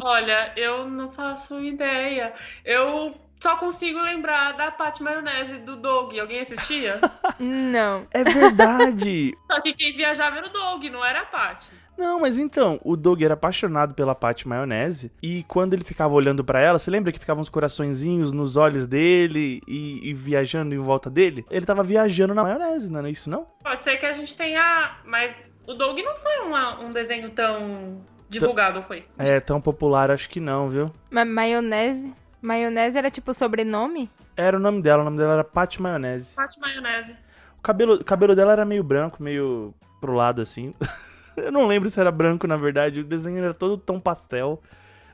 [0.00, 2.32] Olha, eu não faço ideia.
[2.64, 6.16] Eu só consigo lembrar da Pat Maionese do Doug.
[6.18, 6.98] Alguém assistia?
[7.38, 8.06] Não.
[8.12, 9.32] É verdade!
[9.50, 11.66] Só que quem viajava era o Doug, não era a Pat.
[11.96, 16.44] Não, mas então, o Doug era apaixonado pela Pat Maionese e quando ele ficava olhando
[16.44, 20.78] pra ela, você lembra que ficavam uns coraçõezinhos nos olhos dele e, e viajando em
[20.78, 21.44] volta dele?
[21.50, 23.46] Ele tava viajando na maionese, não é isso não?
[23.64, 24.96] Pode ser que a gente tenha.
[25.04, 25.34] Mas
[25.66, 29.04] o Doug não foi uma- um desenho tão divulgado, foi?
[29.18, 30.90] É, tão popular acho que não, viu?
[31.10, 32.12] Ma maionese?
[32.40, 34.10] Maionese era tipo sobrenome?
[34.36, 36.34] Era o nome dela, o nome dela era Pat Maionese.
[36.34, 37.16] Pat Maionese.
[37.58, 40.74] O cabelo, o cabelo dela era meio branco, meio pro lado assim.
[41.36, 43.00] Eu não lembro se era branco, na verdade.
[43.00, 44.62] O desenho era todo tão pastel.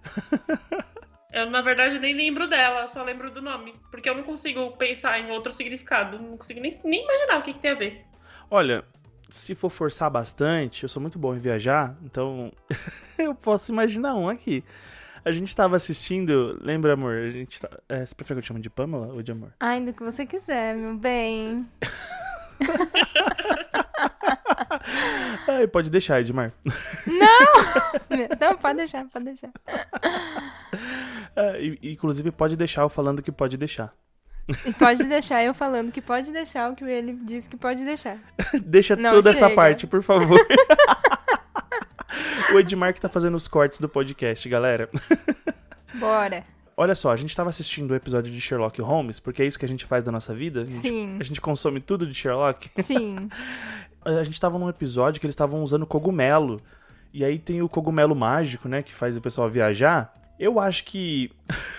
[1.33, 3.74] Eu, na verdade, nem lembro dela, eu só lembro do nome.
[3.90, 6.16] Porque eu não consigo pensar em outro significado.
[6.16, 8.05] Não consigo nem, nem imaginar o que, que tem a ver.
[8.48, 8.85] Olha,
[9.35, 12.53] se for forçar bastante, eu sou muito bom em viajar, então
[13.18, 14.62] eu posso imaginar um aqui.
[15.25, 17.14] A gente tava assistindo, lembra, amor?
[17.14, 19.55] A gente tá- é, você prefere que eu te chame de Pamela ou de amor?
[19.59, 21.66] Ai, do que você quiser, meu bem.
[25.49, 26.53] Ai, pode deixar, Edmar.
[27.07, 29.51] Não, pode deixar, pode deixar.
[31.35, 33.92] É, inclusive, pode deixar eu falando que pode deixar.
[34.66, 38.18] E pode deixar eu falando que pode deixar o que ele disse que pode deixar.
[38.62, 39.54] Deixa Não, toda essa chega.
[39.54, 40.38] parte, por favor.
[42.52, 44.88] o Edmar que tá fazendo os cortes do podcast, galera.
[45.94, 46.44] Bora.
[46.76, 49.64] Olha só, a gente tava assistindo o episódio de Sherlock Holmes, porque é isso que
[49.64, 50.62] a gente faz da nossa vida.
[50.62, 51.16] A gente, Sim.
[51.20, 52.68] a gente consome tudo de Sherlock.
[52.83, 53.28] Sim.
[54.04, 56.61] a gente tava num episódio que eles estavam usando cogumelo.
[57.12, 58.83] E aí tem o cogumelo mágico, né?
[58.83, 60.12] Que faz o pessoal viajar.
[60.37, 61.30] Eu acho que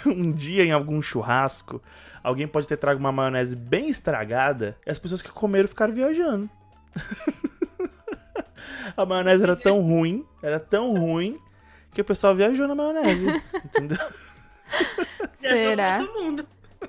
[0.06, 1.82] um dia em algum churrasco,
[2.26, 6.50] alguém pode ter trago uma maionese bem estragada e as pessoas que comeram ficaram viajando.
[8.98, 11.40] a maionese era tão ruim, era tão ruim,
[11.94, 13.28] que o pessoal viajou na maionese.
[13.64, 14.00] Entendeu?
[15.36, 16.00] Será?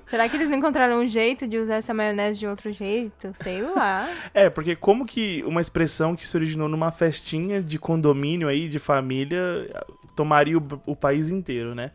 [0.07, 3.31] Será que eles não encontraram um jeito de usar essa maionese de outro jeito?
[3.35, 4.09] Sei lá.
[4.33, 8.79] É, porque como que uma expressão que se originou numa festinha de condomínio aí, de
[8.79, 9.69] família,
[10.15, 11.91] tomaria o, o país inteiro, né?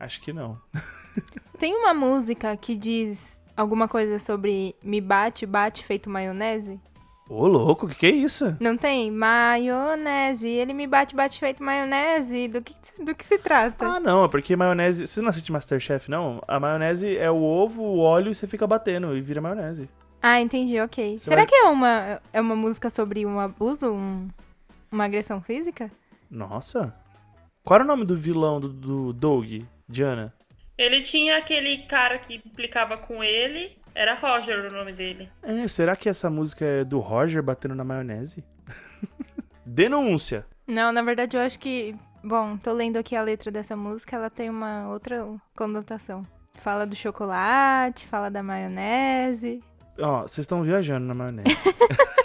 [0.00, 0.60] Acho que não.
[1.58, 6.80] Tem uma música que diz alguma coisa sobre me bate, bate feito maionese?
[7.28, 8.56] Ô, louco, o que, que é isso?
[8.60, 9.10] Não tem?
[9.10, 10.48] Maionese.
[10.48, 12.48] Ele me bate, bate feito maionese.
[12.48, 13.86] Do que, do que se trata?
[13.86, 15.06] Ah, não, é porque maionese.
[15.06, 16.42] Você não assiste Masterchef, não?
[16.46, 19.88] A maionese é o ovo, o óleo e você fica batendo e vira maionese.
[20.20, 21.18] Ah, entendi, ok.
[21.18, 23.92] Você Será vai- que é uma, é uma música sobre um abuso?
[23.92, 24.28] Um-
[24.90, 25.90] uma agressão física?
[26.30, 26.94] Nossa.
[27.64, 30.34] Qual era o nome do vilão do, do Doug, Diana?
[30.82, 33.76] Ele tinha aquele cara que implicava com ele.
[33.94, 35.30] Era Roger o nome dele.
[35.42, 38.42] É, será que essa música é do Roger batendo na maionese?
[39.64, 40.46] Denúncia.
[40.66, 41.94] Não, na verdade eu acho que.
[42.24, 46.26] Bom, tô lendo aqui a letra dessa música, ela tem uma outra conotação.
[46.54, 49.62] Fala do chocolate, fala da maionese.
[49.98, 51.48] Ó, vocês estão viajando na maionese.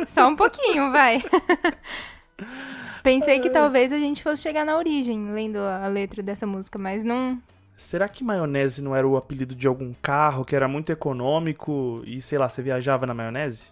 [0.06, 1.22] Só um pouquinho, vai.
[3.02, 6.78] Pensei que talvez a gente fosse chegar na origem lendo a a letra dessa música,
[6.78, 7.40] mas não.
[7.80, 12.20] Será que maionese não era o apelido de algum carro que era muito econômico e,
[12.20, 13.62] sei lá, você viajava na maionese?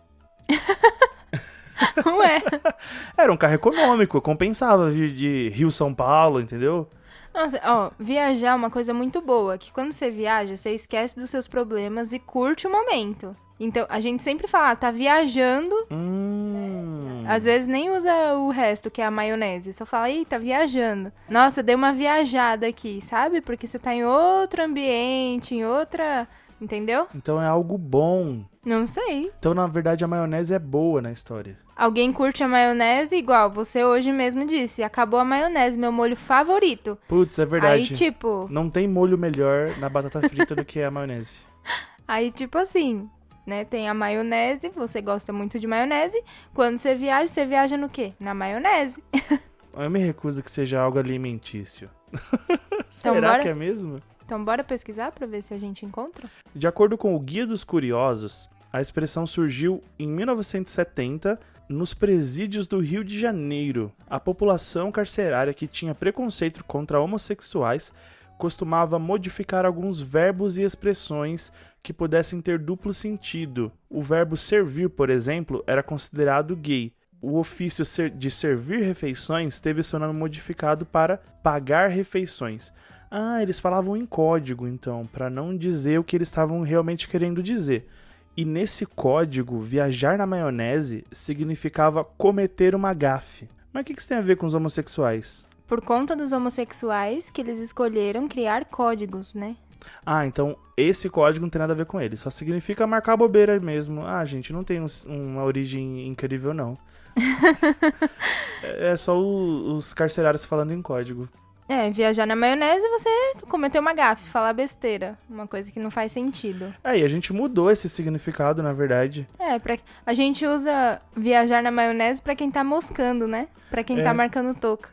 [2.05, 2.41] Não é.
[3.17, 6.89] Era um carro econômico, compensava vir de Rio São Paulo, entendeu?
[7.35, 11.29] Nossa, ó, viajar é uma coisa muito boa, que quando você viaja, você esquece dos
[11.29, 13.37] seus problemas e curte o momento.
[13.61, 17.25] Então, a gente sempre fala, ah, tá viajando, Hum.
[17.27, 21.13] às vezes nem usa o resto, que é a maionese, só fala, ih, tá viajando.
[21.29, 23.41] Nossa, dei uma viajada aqui, sabe?
[23.41, 26.29] Porque você tá em outro ambiente, em outra.
[26.61, 27.07] Entendeu?
[27.15, 28.45] Então é algo bom.
[28.65, 29.31] Não sei.
[29.39, 31.57] Então, na verdade, a maionese é boa na história.
[31.77, 36.99] Alguém curte a maionese igual você hoje mesmo disse, acabou a maionese, meu molho favorito.
[37.07, 37.75] Putz, é verdade.
[37.75, 41.35] Aí, tipo, Não tem molho melhor na batata frita do que a maionese.
[42.09, 43.09] Aí, tipo assim,
[43.49, 43.65] né?
[43.65, 46.23] Tem a maionese, você gosta muito de maionese.
[46.53, 48.13] Quando você viaja, você viaja no quê?
[48.21, 49.03] Na maionese.
[49.75, 51.89] Eu me recuso que seja algo alimentício.
[52.91, 53.43] Será Então, bora?
[53.43, 54.03] que é mesmo?
[54.25, 56.29] Então, bora pesquisar pra ver se a gente encontra?
[56.55, 62.81] De acordo com o Guia dos Curiosos, a expressão surgiu em 1970 nos presídios do
[62.81, 63.93] Rio de Janeiro.
[64.11, 67.93] A população carcerária que tinha preconceito contra homossexuais
[68.37, 73.73] costumava modificar alguns verbos e expressões que pudessem ter duplo sentido.
[73.89, 76.93] O verbo servir, por exemplo, era considerado gay.
[77.21, 82.73] O ofício de servir refeições teve seu nome modificado para pagar refeições.
[83.11, 87.43] Ah, eles falavam em código, então, para não dizer o que eles estavam realmente querendo
[87.43, 87.89] dizer.
[88.37, 93.49] E nesse código, viajar na maionese significava cometer uma gafe.
[93.73, 95.45] Mas o que isso tem a ver com os homossexuais?
[95.67, 99.57] Por conta dos homossexuais que eles escolheram criar códigos, né?
[100.05, 102.17] Ah, então esse código não tem nada a ver com ele.
[102.17, 104.05] Só significa marcar bobeira mesmo.
[104.07, 106.79] Ah, gente, não tem um- uma origem incrível, não.
[108.63, 111.29] é é só o- os carcerários falando em código.
[111.69, 113.11] É, viajar na maionese você
[113.47, 115.19] cometeu uma gafe, falar besteira.
[115.29, 116.75] Uma coisa que não faz sentido.
[116.83, 119.29] Aí, a gente mudou esse significado, na verdade.
[119.39, 123.49] É, pra, a gente usa viajar na maionese pra quem tá moscando, né?
[123.69, 124.03] Pra quem É.
[124.03, 124.89] tá marcando toca.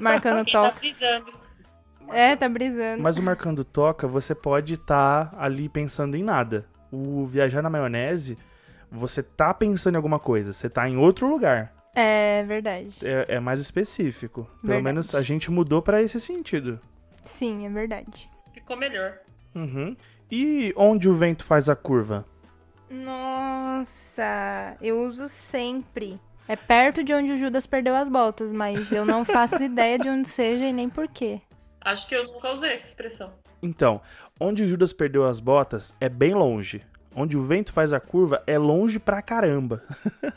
[0.00, 0.80] Marcando Quem tá toca.
[0.80, 1.37] brisando.
[2.10, 3.02] É, tá brisando.
[3.02, 6.66] Mas o marcando toca, você pode estar ali pensando em nada.
[6.90, 8.38] O viajar na maionese,
[8.90, 10.52] você tá pensando em alguma coisa.
[10.52, 11.72] Você tá em outro lugar.
[11.94, 12.94] É verdade.
[13.04, 14.44] É, é mais específico.
[14.44, 14.84] Pelo Verdade.
[14.84, 16.80] menos a gente mudou pra esse sentido.
[17.24, 18.30] Sim, é verdade.
[18.54, 19.18] Ficou melhor.
[19.54, 19.96] Uhum.
[20.30, 22.24] E onde o vento faz a curva?
[22.90, 26.20] Nossa, eu uso sempre.
[26.46, 30.08] É perto de onde o Judas perdeu as botas, mas eu não faço ideia de
[30.08, 31.40] onde seja e nem porquê.
[31.80, 33.32] Acho que eu nunca usei essa expressão.
[33.62, 34.00] Então,
[34.38, 36.82] onde o Judas perdeu as botas é bem longe.
[37.14, 39.82] Onde o vento faz a curva é longe pra caramba.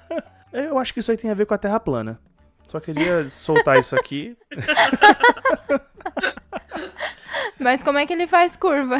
[0.51, 2.19] Eu acho que isso aí tem a ver com a Terra plana.
[2.67, 4.35] Só queria soltar isso aqui.
[7.59, 8.97] Mas como é que ele faz curva?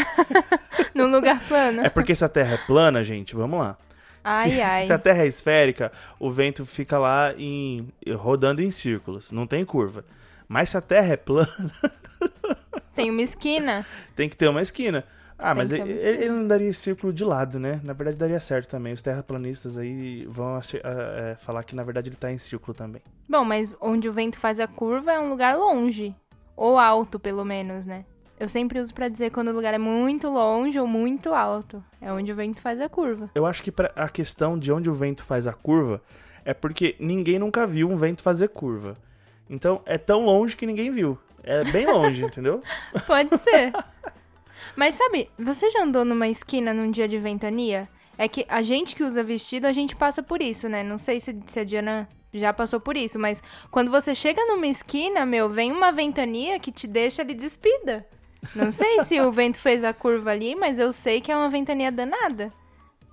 [0.93, 1.81] Num lugar plano?
[1.81, 3.77] É porque se a Terra é plana, gente, vamos lá.
[4.23, 4.85] Ai, se, ai.
[4.85, 9.65] se a Terra é esférica, o vento fica lá em, rodando em círculos, não tem
[9.65, 10.05] curva.
[10.51, 11.47] Mas se a Terra é plana,
[12.93, 13.85] Tem uma esquina.
[14.17, 15.05] tem que ter uma esquina.
[15.39, 17.79] Ah, Tem mas ele, ele não daria círculo de lado, né?
[17.85, 18.91] Na verdade daria certo também.
[18.91, 22.73] Os terraplanistas aí vão ace- ah, é, falar que na verdade ele tá em círculo
[22.73, 23.01] também.
[23.29, 26.13] Bom, mas onde o vento faz a curva é um lugar longe.
[26.55, 28.03] Ou alto, pelo menos, né?
[28.37, 31.81] Eu sempre uso pra dizer quando o lugar é muito longe ou muito alto.
[32.01, 33.29] É onde o vento faz a curva.
[33.33, 36.01] Eu acho que pra, a questão de onde o vento faz a curva
[36.43, 38.97] é porque ninguém nunca viu um vento fazer curva.
[39.51, 41.17] Então é tão longe que ninguém viu.
[41.43, 42.63] É bem longe, entendeu?
[43.05, 43.73] Pode ser.
[44.75, 47.89] Mas sabe, você já andou numa esquina num dia de ventania?
[48.17, 50.83] É que a gente que usa vestido, a gente passa por isso, né?
[50.83, 54.67] Não sei se, se a Diana já passou por isso, mas quando você chega numa
[54.67, 58.07] esquina, meu, vem uma ventania que te deixa ali despida.
[58.55, 61.49] Não sei se o vento fez a curva ali, mas eu sei que é uma
[61.49, 62.53] ventania danada.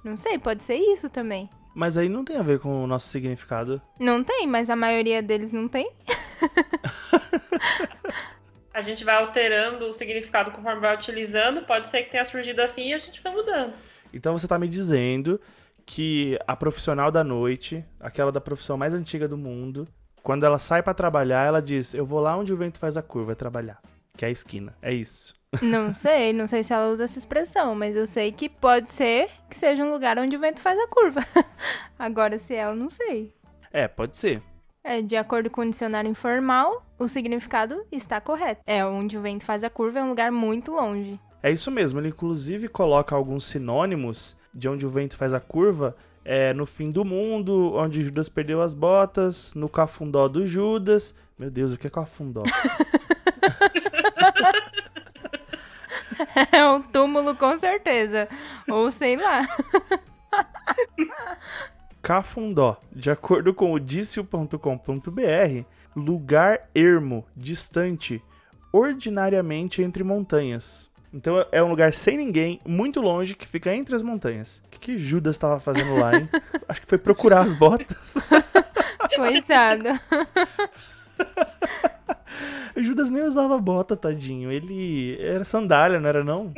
[0.05, 1.51] Não sei, pode ser isso também.
[1.79, 3.81] Mas aí não tem a ver com o nosso significado.
[4.01, 5.89] Não tem, mas a maioria deles não tem.
[8.75, 11.63] A gente vai alterando o significado conforme vai utilizando.
[11.63, 13.75] Pode ser que tenha surgido assim e a gente vai mudando.
[14.13, 15.41] Então você tá me dizendo
[15.87, 19.87] que a profissional da noite, aquela da profissão mais antiga do mundo,
[20.21, 23.03] quando ela sai pra trabalhar, ela diz: Eu vou lá onde o vento faz a
[23.03, 23.81] curva, é trabalhar.
[24.19, 24.77] Que é a esquina.
[24.83, 25.33] É isso.
[25.63, 29.29] Não sei, não sei se ela usa essa expressão, mas eu sei que pode ser
[29.49, 31.21] que seja um lugar onde o vento faz a curva.
[31.97, 33.33] Agora, se é, eu não sei.
[33.73, 34.43] É, pode ser.
[34.83, 38.61] É, de acordo com o dicionário informal, o significado está correto.
[38.67, 41.21] É, onde o vento faz a curva é um lugar muito longe.
[41.41, 42.01] É isso mesmo.
[42.01, 45.95] Ele inclusive coloca alguns sinônimos de onde o vento faz a curva.
[46.25, 51.15] É no fim do mundo, onde Judas perdeu as botas, no cafundó do Judas.
[51.39, 52.43] Meu Deus, o que é cafundó?
[56.53, 58.29] É um túmulo com certeza.
[58.69, 59.47] Ou sei lá.
[62.03, 68.23] Cafundó, de acordo com o dicio.com.br, lugar ermo, distante,
[68.73, 70.91] ordinariamente entre montanhas.
[71.13, 74.63] Então é um lugar sem ninguém, muito longe, que fica entre as montanhas.
[74.67, 76.29] O que, que Judas estava fazendo lá, hein?
[76.69, 78.15] Acho que foi procurar as botas.
[79.15, 79.89] Coitado.
[82.77, 84.53] Judas nem usava bota, tadinho.
[84.53, 86.53] Ele era sandália, não era não?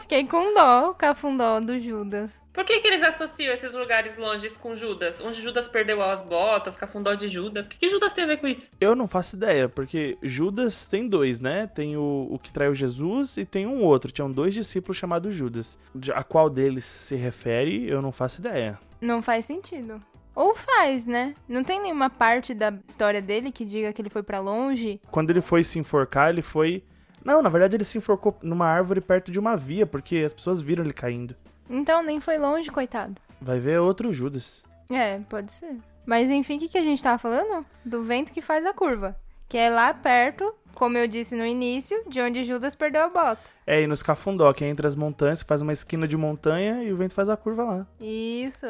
[0.00, 2.38] Fiquei com dó, o cafundó do Judas.
[2.52, 5.14] Por que, que eles associam esses lugares longes com Judas?
[5.22, 7.64] Onde Judas perdeu as botas, cafundó de Judas.
[7.64, 8.70] O que, que Judas tem a ver com isso?
[8.78, 11.66] Eu não faço ideia, porque Judas tem dois, né?
[11.66, 14.12] Tem o, o que traiu Jesus e tem um outro.
[14.12, 15.78] Tinham dois discípulos chamados Judas.
[16.14, 18.78] A qual deles se refere, eu não faço ideia.
[19.00, 19.98] Não faz sentido.
[20.34, 21.34] Ou faz, né?
[21.48, 25.00] Não tem nenhuma parte da história dele que diga que ele foi pra longe.
[25.10, 26.82] Quando ele foi se enforcar, ele foi.
[27.24, 30.60] Não, na verdade ele se enforcou numa árvore perto de uma via, porque as pessoas
[30.60, 31.36] viram ele caindo.
[31.68, 33.14] Então nem foi longe, coitado.
[33.40, 34.62] Vai ver outro Judas.
[34.90, 35.76] É, pode ser.
[36.04, 37.64] Mas enfim, o que, que a gente tava falando?
[37.84, 39.16] Do vento que faz a curva.
[39.48, 43.42] Que é lá perto, como eu disse no início, de onde Judas perdeu a bota.
[43.66, 46.92] É, e nos Cafundó, que é entre as montanhas, faz uma esquina de montanha e
[46.92, 47.86] o vento faz a curva lá.
[48.00, 48.66] Isso.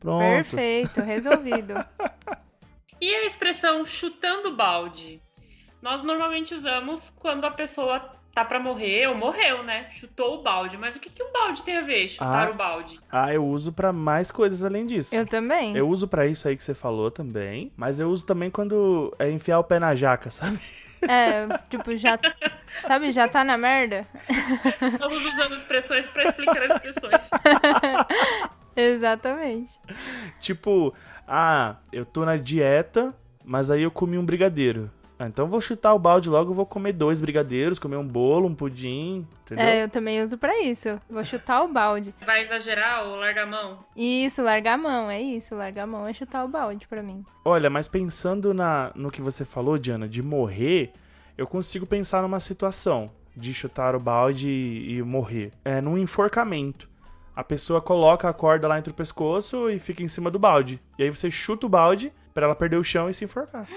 [0.00, 0.20] Pronto.
[0.20, 1.74] Perfeito, resolvido.
[2.98, 5.20] E a expressão chutando balde?
[5.82, 8.00] Nós normalmente usamos quando a pessoa
[8.34, 9.90] tá pra morrer ou morreu, né?
[9.94, 10.78] Chutou o balde.
[10.78, 12.08] Mas o que, que um balde tem a ver?
[12.08, 12.50] Chutar Ah.
[12.50, 12.98] o balde.
[13.12, 15.14] Ah, eu uso pra mais coisas além disso.
[15.14, 15.76] Eu também.
[15.76, 19.30] Eu uso pra isso aí que você falou também, mas eu uso também quando é
[19.30, 20.58] enfiar o pé na jaca, sabe?
[21.06, 22.18] É, tipo, já
[22.86, 24.06] Sabe, já tá na merda.
[24.82, 27.28] Estamos usando expressões pra explicar as expressões.
[28.76, 29.80] Exatamente.
[30.38, 30.94] Tipo,
[31.26, 33.14] ah, eu tô na dieta,
[33.44, 34.90] mas aí eu comi um brigadeiro.
[35.18, 38.46] Ah, então eu vou chutar o balde logo, vou comer dois brigadeiros, comer um bolo,
[38.46, 39.64] um pudim, entendeu?
[39.64, 41.00] É, eu também uso pra isso.
[41.08, 42.14] Vou chutar o balde.
[42.24, 43.78] Vai exagerar ou larga a mão?
[43.96, 45.54] Isso, largar a mão, é isso.
[45.54, 47.24] Largar a mão é chutar o balde pra mim.
[47.42, 50.92] Olha, mas pensando na, no que você falou, Diana, de morrer,
[51.38, 55.50] eu consigo pensar numa situação de chutar o balde e, e morrer.
[55.64, 56.90] É num enforcamento.
[57.36, 60.80] A pessoa coloca a corda lá entre o pescoço e fica em cima do balde.
[60.98, 63.68] E aí você chuta o balde pra ela perder o chão e se enforcar.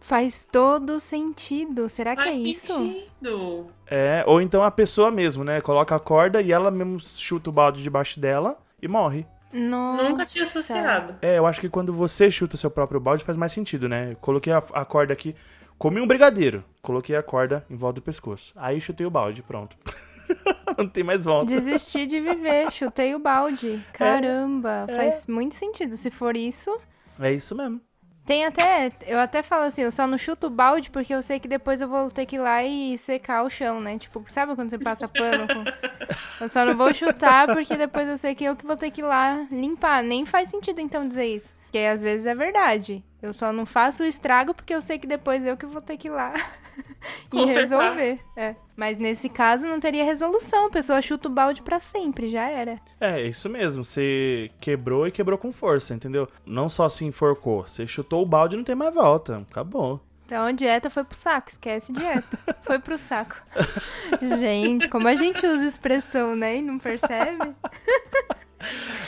[0.00, 1.88] Faz todo sentido.
[1.88, 2.74] Será que é Faz isso?
[2.74, 3.66] sentido.
[3.86, 5.60] É, ou então a pessoa mesmo, né?
[5.62, 9.26] Coloca a corda e ela mesmo chuta o balde debaixo dela e morre.
[9.52, 10.02] Nossa.
[10.02, 11.16] Nunca tinha associado.
[11.22, 14.14] É, eu acho que quando você chuta o seu próprio balde faz mais sentido, né?
[14.20, 15.34] Coloquei a, a corda aqui,
[15.78, 18.52] comi um brigadeiro, coloquei a corda em volta do pescoço.
[18.56, 19.76] Aí chutei o balde, pronto.
[20.76, 21.46] Não tem mais volta.
[21.54, 23.84] Desisti de viver, chutei o balde.
[23.92, 25.96] Caramba, faz muito sentido.
[25.96, 26.76] Se for isso,
[27.20, 27.80] É isso mesmo.
[28.24, 28.92] tem até.
[29.06, 31.80] Eu até falo assim, eu só não chuto o balde porque eu sei que depois
[31.80, 33.98] eu vou ter que ir lá e secar o chão, né?
[33.98, 35.46] Tipo, sabe quando você passa pano?
[35.48, 35.64] com-
[36.40, 39.00] Eu só não vou chutar porque depois eu sei que eu que vou ter que
[39.00, 40.02] ir lá limpar.
[40.02, 41.54] Nem faz sentido então dizer isso.
[41.64, 43.04] Porque às vezes é verdade.
[43.20, 45.96] Eu só não faço o estrago porque eu sei que depois eu que vou ter
[45.98, 46.32] que ir lá
[47.32, 48.20] e resolver.
[48.36, 48.54] É.
[48.76, 50.66] Mas nesse caso não teria resolução.
[50.66, 52.80] A pessoa chuta o balde pra sempre, já era.
[53.00, 53.84] É, é isso mesmo.
[53.84, 56.28] Você quebrou e quebrou com força, entendeu?
[56.46, 57.66] Não só se enforcou.
[57.66, 59.44] Você chutou o balde e não tem mais volta.
[59.50, 60.00] Acabou.
[60.28, 62.38] Então a dieta foi pro saco, esquece dieta.
[62.60, 63.36] Foi pro saco.
[64.38, 66.58] Gente, como a gente usa expressão, né?
[66.58, 67.54] E não percebe?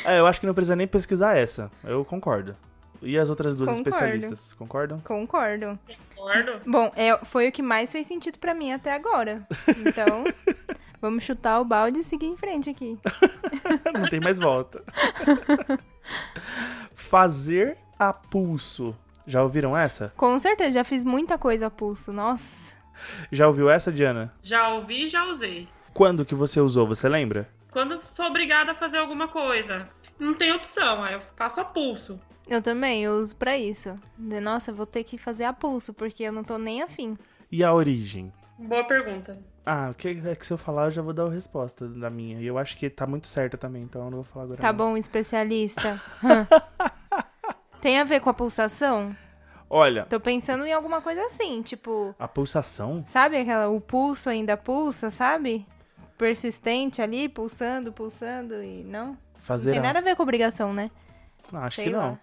[0.03, 1.71] É, eu acho que não precisa nem pesquisar essa.
[1.85, 2.57] Eu concordo.
[3.03, 3.89] E as outras duas Concordo.
[3.89, 5.01] especialistas, concordam?
[5.01, 5.79] Concordo.
[6.15, 6.61] Concordo.
[6.67, 9.47] Bom, é, foi o que mais fez sentido pra mim até agora.
[9.87, 10.25] Então,
[11.01, 12.99] vamos chutar o balde e seguir em frente aqui.
[13.95, 14.83] não tem mais volta.
[16.95, 18.97] Fazer a pulso.
[19.27, 20.13] Já ouviram essa?
[20.17, 22.13] Com certeza, já fiz muita coisa a pulso.
[22.13, 22.77] Nossa.
[23.31, 24.33] Já ouviu essa, Diana?
[24.43, 25.69] Já ouvi e já usei.
[25.95, 27.49] Quando que você usou, você lembra?
[27.71, 29.89] Quando sou obrigada a fazer alguma coisa,
[30.19, 32.21] não tem opção, aí eu faço a pulso.
[32.51, 33.97] Eu também, eu uso pra isso.
[34.19, 37.17] Nossa, eu vou ter que fazer a pulso, porque eu não tô nem afim.
[37.51, 38.33] E a origem?
[38.59, 39.39] Boa pergunta.
[39.65, 42.11] Ah, o que é que se eu falar eu já vou dar a resposta da
[42.11, 42.41] minha.
[42.41, 44.61] E eu acho que tá muito certa também, então eu não vou falar agora.
[44.61, 44.77] Tá não.
[44.77, 46.01] bom, especialista.
[47.81, 49.17] Tem a ver com a pulsação?
[49.69, 53.05] Olha, Tô pensando em alguma coisa assim, tipo, a pulsação.
[53.07, 55.65] sabe aquela o pulso ainda pulsa, sabe?
[56.19, 59.07] Persistente ali, pulsando, pulsando e não.
[59.11, 59.71] Não Fazer.
[59.71, 60.91] tem a- nada a ver com obrigação, né?
[61.53, 62.19] Não, acho Sei que não.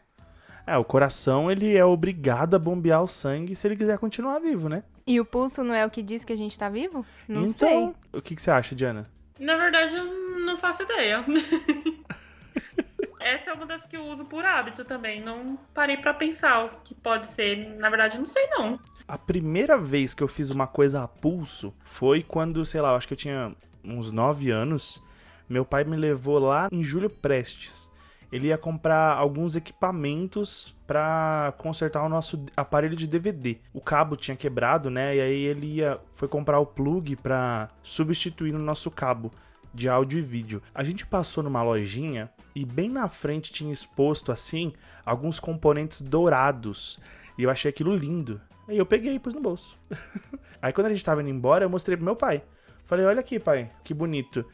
[0.68, 4.68] É, o coração ele é obrigado a bombear o sangue se ele quiser continuar vivo,
[4.68, 4.84] né?
[5.08, 7.06] E o pulso não é o que diz que a gente tá vivo?
[7.26, 7.94] Não então, sei.
[8.12, 9.10] o que, que você acha, Diana?
[9.40, 10.04] Na verdade, eu
[10.42, 11.24] não faço ideia.
[13.22, 15.22] Essa é uma das que eu uso por hábito também.
[15.22, 17.78] Não parei pra pensar o que pode ser.
[17.78, 18.78] Na verdade, não sei não.
[19.08, 22.96] A primeira vez que eu fiz uma coisa a pulso foi quando, sei lá, eu
[22.96, 25.02] acho que eu tinha uns 9 anos.
[25.48, 27.90] Meu pai me levou lá em Júlio Prestes.
[28.32, 33.58] Ele ia comprar alguns equipamentos pra consertar o nosso aparelho de DVD.
[33.74, 35.16] O cabo tinha quebrado, né?
[35.16, 39.32] E aí ele ia foi comprar o plug pra substituir o nosso cabo
[39.74, 40.62] de áudio e vídeo.
[40.74, 44.74] A gente passou numa lojinha e bem na frente tinha exposto assim
[45.06, 47.00] alguns componentes dourados.
[47.38, 48.42] E eu achei aquilo lindo.
[48.68, 49.80] Aí eu peguei e pus no bolso.
[50.62, 52.44] Aí quando a gente tava indo embora, eu mostrei pro meu pai.
[52.84, 54.46] Falei, olha aqui, pai, que bonito.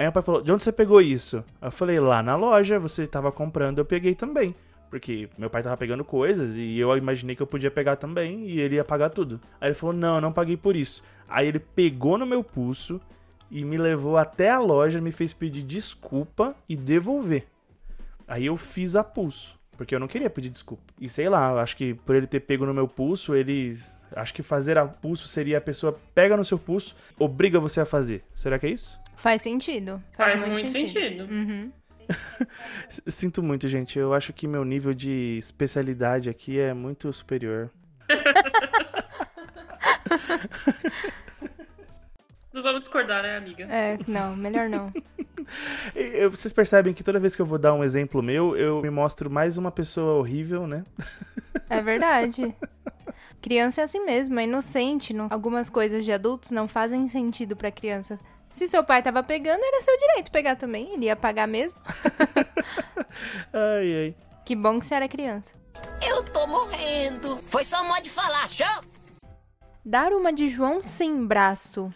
[0.00, 1.44] Aí meu pai falou, de onde você pegou isso?
[1.60, 4.54] Eu falei, lá na loja, você tava comprando, eu peguei também.
[4.88, 8.58] Porque meu pai tava pegando coisas e eu imaginei que eu podia pegar também e
[8.58, 9.38] ele ia pagar tudo.
[9.60, 11.02] Aí ele falou, não, eu não paguei por isso.
[11.28, 12.98] Aí ele pegou no meu pulso
[13.50, 17.46] e me levou até a loja, me fez pedir desculpa e devolver.
[18.26, 20.82] Aí eu fiz a pulso, porque eu não queria pedir desculpa.
[20.98, 23.78] E sei lá, acho que por ele ter pego no meu pulso, ele.
[24.16, 27.86] Acho que fazer a pulso seria a pessoa pega no seu pulso, obriga você a
[27.86, 28.24] fazer.
[28.34, 28.98] Será que é isso?
[29.20, 30.02] Faz sentido.
[30.16, 31.24] Faz, muito sentido.
[31.30, 31.70] Uhum.
[32.88, 33.98] S- Sinto muito, gente.
[33.98, 37.70] Eu acho que meu nível de especialidade aqui é muito superior.
[42.52, 43.64] Não vamos discordar, né, amiga?
[43.70, 44.92] É, não, melhor não.
[45.94, 48.90] Eu- vocês percebem que toda vez que eu vou dar um exemplo meu, eu me
[48.90, 50.84] mostro mais uma pessoa horrível, né?
[51.68, 52.54] É verdade.
[53.40, 55.12] Criança é assim mesmo, é inocente.
[55.14, 55.26] Não...
[55.30, 58.18] Algumas coisas de adultos não fazem sentido pra criança.
[58.50, 60.92] Se seu pai tava pegando, era seu direito pegar também.
[60.92, 61.80] Ele ia pagar mesmo.
[63.52, 64.14] Ai, ai.
[64.44, 65.54] Que bom que você era criança.
[66.00, 67.38] Eu tô morrendo.
[67.46, 68.66] Foi só modo de falar, show?
[69.84, 71.92] Dar uma de João sem braço.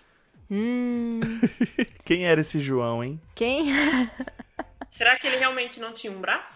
[0.51, 1.21] Hum.
[2.05, 3.21] Quem era esse João, hein?
[3.35, 3.67] Quem?
[4.93, 6.55] Será que ele realmente não tinha um braço?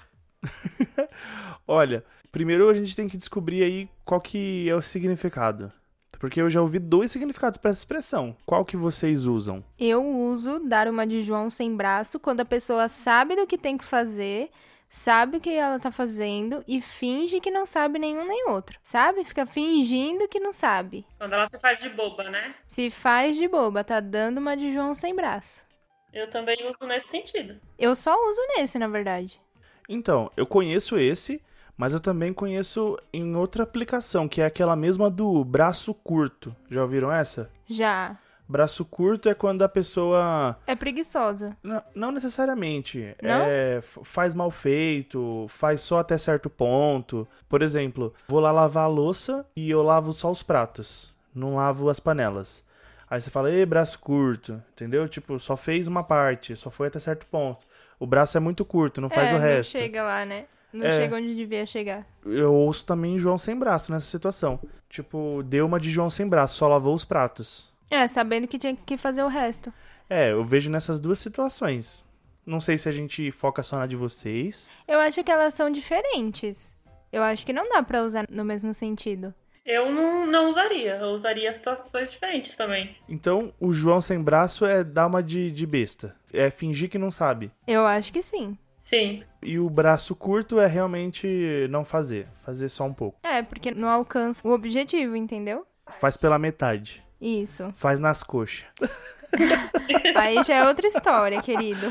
[1.66, 5.72] Olha, primeiro a gente tem que descobrir aí qual que é o significado.
[6.18, 8.36] Porque eu já ouvi dois significados para essa expressão.
[8.44, 9.64] Qual que vocês usam?
[9.78, 13.78] Eu uso dar uma de João sem braço quando a pessoa sabe do que tem
[13.78, 14.50] que fazer,
[14.90, 18.78] sabe o que ela tá fazendo e finge que não sabe nenhum nem outro.
[18.82, 19.24] Sabe?
[19.24, 21.06] Fica fingindo que não sabe.
[21.18, 22.54] Quando ela se faz de boba, né?
[22.66, 25.66] Se faz de boba, tá dando uma de João sem braço.
[26.12, 27.60] Eu também uso nesse sentido.
[27.78, 29.40] Eu só uso nesse, na verdade.
[29.88, 31.40] Então, eu conheço esse,
[31.78, 36.54] mas eu também conheço em outra aplicação, que é aquela mesma do braço curto.
[36.68, 37.48] Já ouviram essa?
[37.68, 38.18] Já.
[38.48, 40.56] Braço curto é quando a pessoa.
[40.66, 41.56] É preguiçosa.
[41.62, 43.14] Não, não necessariamente.
[43.22, 43.42] Não?
[43.46, 47.28] É, faz mal feito, faz só até certo ponto.
[47.48, 51.14] Por exemplo, vou lá lavar a louça e eu lavo só os pratos.
[51.32, 52.64] Não lavo as panelas.
[53.08, 55.08] Aí você fala, ei, braço curto, entendeu?
[55.08, 57.66] Tipo, só fez uma parte, só foi até certo ponto.
[58.00, 59.74] O braço é muito curto, não faz é, o resto.
[59.74, 60.46] não chega lá, né?
[60.72, 60.92] Não É.
[60.96, 62.06] chega onde devia chegar.
[62.24, 64.60] Eu ouço também João sem braço nessa situação.
[64.88, 67.66] Tipo, deu uma de João sem braço, só lavou os pratos.
[67.90, 69.72] É, sabendo que tinha que fazer o resto.
[70.10, 72.04] É, eu vejo nessas duas situações.
[72.44, 74.70] Não sei se a gente foca só na de vocês.
[74.86, 76.76] Eu acho que elas são diferentes.
[77.12, 79.34] Eu acho que não dá pra usar no mesmo sentido.
[79.64, 80.96] Eu não, não usaria.
[80.96, 82.96] Eu usaria situações diferentes também.
[83.06, 86.16] Então, o João sem braço é dar uma de, de besta.
[86.32, 87.50] É fingir que não sabe.
[87.66, 88.56] Eu acho que sim.
[88.88, 89.22] Sim.
[89.42, 92.26] E o braço curto é realmente não fazer.
[92.40, 93.18] Fazer só um pouco.
[93.22, 95.66] É, porque não alcança o objetivo, entendeu?
[96.00, 97.04] Faz pela metade.
[97.20, 97.70] Isso.
[97.74, 98.64] Faz nas coxas.
[100.16, 101.86] Aí já é outra história, querido.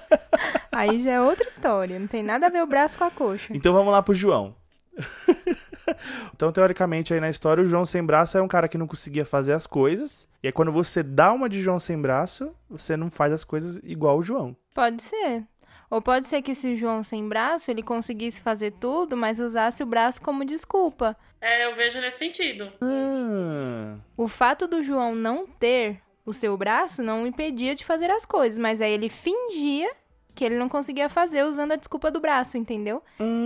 [0.72, 1.98] Aí já é outra história.
[1.98, 3.54] Não tem nada a ver o braço com a coxa.
[3.54, 4.56] Então vamos lá pro João.
[6.32, 9.26] então, teoricamente, aí na história, o João sem braço é um cara que não conseguia
[9.26, 10.26] fazer as coisas.
[10.42, 13.78] E aí, quando você dá uma de João sem braço, você não faz as coisas
[13.82, 14.56] igual o João.
[14.74, 15.44] Pode ser.
[15.90, 19.86] Ou pode ser que esse João sem braço, ele conseguisse fazer tudo, mas usasse o
[19.86, 21.16] braço como desculpa.
[21.40, 22.72] É, eu vejo nesse sentido.
[22.82, 28.10] Ah, O fato do João não ter o seu braço não o impedia de fazer
[28.10, 29.90] as coisas, mas aí ele fingia
[30.34, 33.02] que ele não conseguia fazer usando a desculpa do braço, entendeu?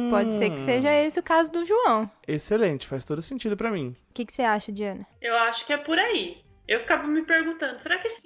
[0.08, 2.10] Pode ser que seja esse o caso do João.
[2.26, 3.94] Excelente, faz todo sentido pra mim.
[4.10, 5.06] O que, que você acha, Diana?
[5.20, 6.38] Eu acho que é por aí.
[6.68, 8.20] Eu ficava me perguntando, será que esse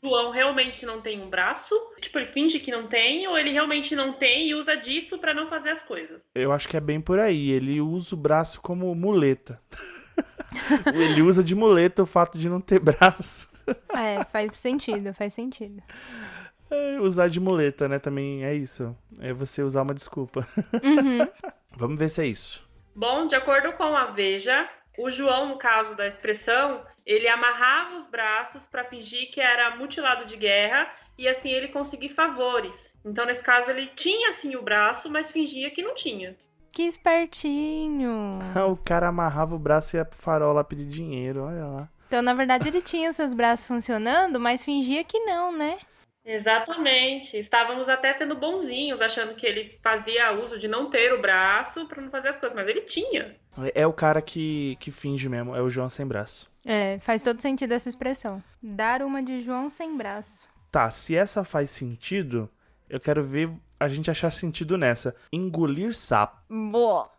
[0.00, 1.74] João realmente não tem um braço?
[2.00, 5.34] Tipo, ele finge que não tem, ou ele realmente não tem e usa disso pra
[5.34, 6.22] não fazer as coisas?
[6.32, 7.50] Eu acho que é bem por aí.
[7.50, 9.60] Ele usa o braço como muleta.
[10.94, 13.48] ele usa de muleta o fato de não ter braço.
[13.94, 15.82] É, faz sentido, faz sentido.
[16.70, 17.98] É, usar de muleta, né?
[17.98, 18.96] Também é isso.
[19.20, 20.46] É você usar uma desculpa.
[21.76, 22.66] Vamos ver se é isso.
[22.96, 24.66] Bom, de acordo com a Veja,
[24.98, 30.26] o João, no caso da expressão, ele amarrava os braços pra fingir que era mutilado
[30.26, 30.86] de guerra
[31.16, 32.94] e assim ele conseguir favores.
[33.02, 36.36] Então, nesse caso, ele tinha assim o braço, mas fingia que não tinha.
[36.70, 38.40] Que espertinho.
[38.70, 41.88] o cara amarrava o braço e ia pro farol lá pedir dinheiro, olha lá.
[42.06, 45.78] Então, na verdade, ele tinha os seus braços funcionando, mas fingia que não, né?
[46.28, 47.38] Exatamente.
[47.38, 52.02] Estávamos até sendo bonzinhos, achando que ele fazia uso de não ter o braço pra
[52.02, 53.34] não fazer as coisas, mas ele tinha.
[53.74, 56.50] É o cara que, que finge mesmo, é o João sem braço.
[56.70, 58.42] É, faz todo sentido essa expressão.
[58.62, 60.46] Dar uma de João sem braço.
[60.70, 62.46] Tá, se essa faz sentido,
[62.90, 63.50] eu quero ver
[63.80, 65.16] a gente achar sentido nessa.
[65.32, 66.36] Engolir sapo.
[66.46, 67.10] Boa.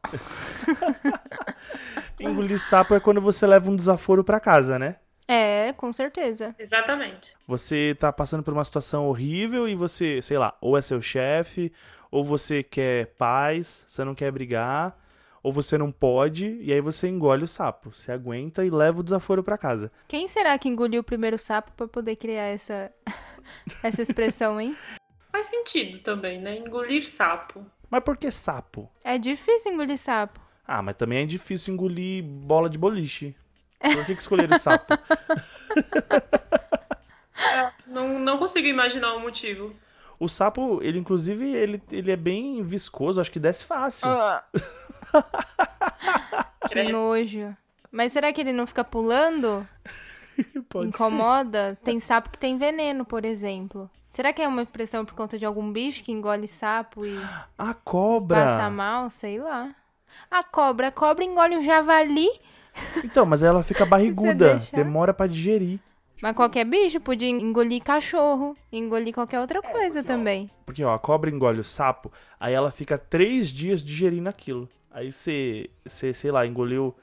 [2.20, 4.97] Engolir sapo é quando você leva um desaforo pra casa, né?
[5.28, 6.54] É, com certeza.
[6.60, 7.34] Exatamente.
[7.47, 11.74] Você tá passando por uma situação horrível e você, sei lá, ou é seu chefe,
[12.12, 14.95] ou você quer paz, você não quer brigar,
[15.41, 17.91] ou você não pode, e aí você engole o sapo.
[17.93, 19.91] Você aguenta e leva o desaforo pra casa.
[20.07, 22.91] Quem será que engoliu o primeiro sapo pra poder criar essa
[23.83, 24.75] essa expressão, hein?
[25.31, 26.57] Faz sentido também, né?
[26.57, 27.65] Engolir sapo.
[27.89, 28.89] Mas por que sapo?
[29.03, 30.39] É difícil engolir sapo.
[30.67, 33.35] Ah, mas também é difícil engolir bola de boliche.
[33.79, 34.93] Por que, que escolheram sapo?
[37.87, 39.73] Não, não consigo imaginar o motivo.
[40.20, 44.07] O sapo, ele inclusive, ele, ele é bem viscoso, acho que desce fácil.
[46.70, 47.55] Que nojo.
[47.91, 49.67] Mas será que ele não fica pulando?
[50.70, 51.78] Pode Incomoda?
[51.84, 53.89] Tem sapo que tem veneno, por exemplo.
[54.09, 57.30] Será que é uma expressão por conta de algum bicho que engole sapo e ser.
[57.57, 58.45] A cobra!
[58.45, 59.09] passa mal?
[59.09, 59.74] Sei lá.
[60.30, 60.88] A cobra.
[60.88, 62.28] A cobra engole um javali.
[63.03, 65.80] Então, mas ela fica barriguda, demora pra digerir.
[66.22, 68.55] Mas qualquer bicho podia engolir cachorro.
[68.72, 70.49] Engolir qualquer outra coisa também.
[70.65, 74.67] Porque, ó, a cobra engole o sapo, aí ela fica três dias digerindo aquilo.
[74.91, 76.95] Aí você, você sei lá, engoliu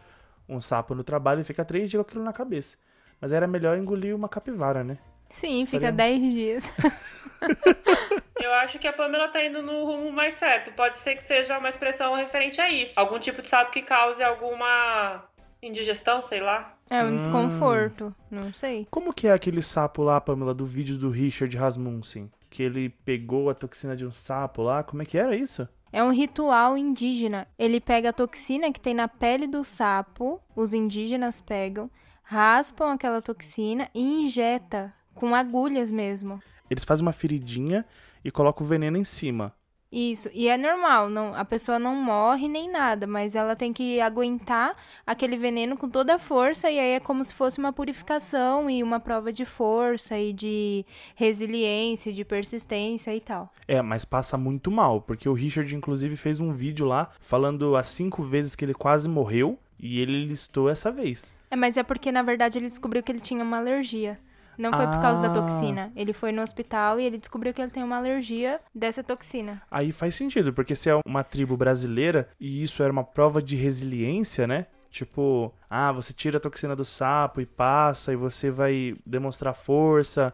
[0.48, 2.76] um sapo no trabalho e fica três dias com aquilo na cabeça.
[3.20, 4.98] Mas era melhor engolir uma capivara, né?
[5.30, 6.70] Sim, fica Faria- 10 dias.
[8.40, 10.70] Eu acho que a Pamela tá indo no rumo mais certo.
[10.72, 12.92] Pode ser que seja uma expressão referente a isso.
[12.96, 15.24] Algum tipo de sapo que cause alguma
[15.68, 16.74] indigestão, sei lá.
[16.90, 17.16] É um Hum.
[17.16, 18.14] desconforto.
[18.30, 18.86] Não sei.
[18.90, 22.30] Como que é aquele sapo lá, Pamela, do vídeo do Richard Rasmussen?
[22.48, 24.82] Que ele pegou a toxina de um sapo lá?
[24.82, 25.68] Como é que era isso?
[25.92, 27.46] É um ritual indígena.
[27.58, 31.90] Ele pega a toxina que tem na pele do sapo, os indígenas pegam,
[32.22, 36.40] raspam aquela toxina e injeta com agulhas mesmo.
[36.68, 37.84] Eles fazem uma feridinha
[38.24, 39.52] e colocam o veneno em cima.
[39.90, 44.00] Isso, e é normal, não, a pessoa não morre nem nada, mas ela tem que
[44.00, 44.76] aguentar
[45.06, 48.82] aquele veneno com toda a força, e aí é como se fosse uma purificação e
[48.82, 50.84] uma prova de força e de
[51.14, 53.52] resiliência, de persistência e tal.
[53.68, 57.86] É, mas passa muito mal, porque o Richard, inclusive, fez um vídeo lá falando as
[57.86, 61.32] cinco vezes que ele quase morreu e ele listou essa vez.
[61.50, 64.18] É, mas é porque na verdade ele descobriu que ele tinha uma alergia.
[64.58, 65.34] Não foi por causa da Ah.
[65.34, 65.92] toxina.
[65.94, 69.60] Ele foi no hospital e ele descobriu que ele tem uma alergia dessa toxina.
[69.70, 73.56] Aí faz sentido, porque se é uma tribo brasileira e isso era uma prova de
[73.56, 74.66] resiliência, né?
[74.90, 80.32] Tipo, ah, você tira a toxina do sapo e passa, e você vai demonstrar força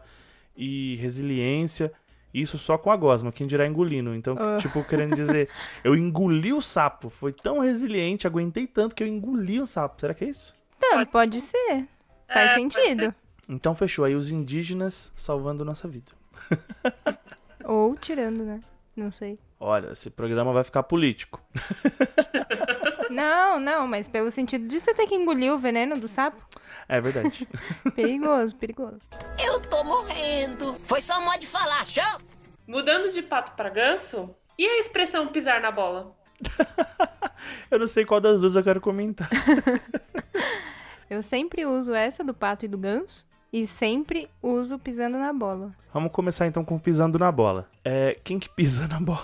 [0.55, 1.91] e resiliência.
[2.33, 4.15] Isso só com a gosma, quem dirá engolindo.
[4.15, 4.57] Então, Ah.
[4.57, 5.49] tipo, querendo dizer,
[5.83, 7.09] eu engoli o sapo.
[7.09, 9.99] Foi tão resiliente, aguentei tanto que eu engoli o sapo.
[9.99, 10.55] Será que é isso?
[10.77, 11.87] Então, Pode- ser.
[12.27, 13.13] Faz É, sentido.
[13.47, 14.05] Então fechou.
[14.05, 16.11] Aí os indígenas salvando nossa vida.
[17.63, 18.61] Ou tirando, né?
[18.95, 19.39] Não sei.
[19.59, 21.41] Olha, esse programa vai ficar político.
[23.09, 26.41] Não, não, mas pelo sentido de você ter que engolir o veneno do sapo.
[26.89, 27.47] É verdade.
[27.95, 29.01] Perigoso, perigoso.
[29.37, 30.75] Eu tô morrendo.
[30.85, 32.19] Foi só um modo de falar, show?
[32.65, 36.15] Mudando de pato pra ganso, e a expressão pisar na bola?
[37.69, 39.29] eu não sei qual das duas eu quero comentar.
[41.09, 43.27] Eu sempre uso essa do pato e do ganso.
[43.53, 45.71] E sempre uso pisando na bola.
[45.93, 47.67] Vamos começar então com pisando na bola.
[47.85, 49.23] É, quem que pisa na bola?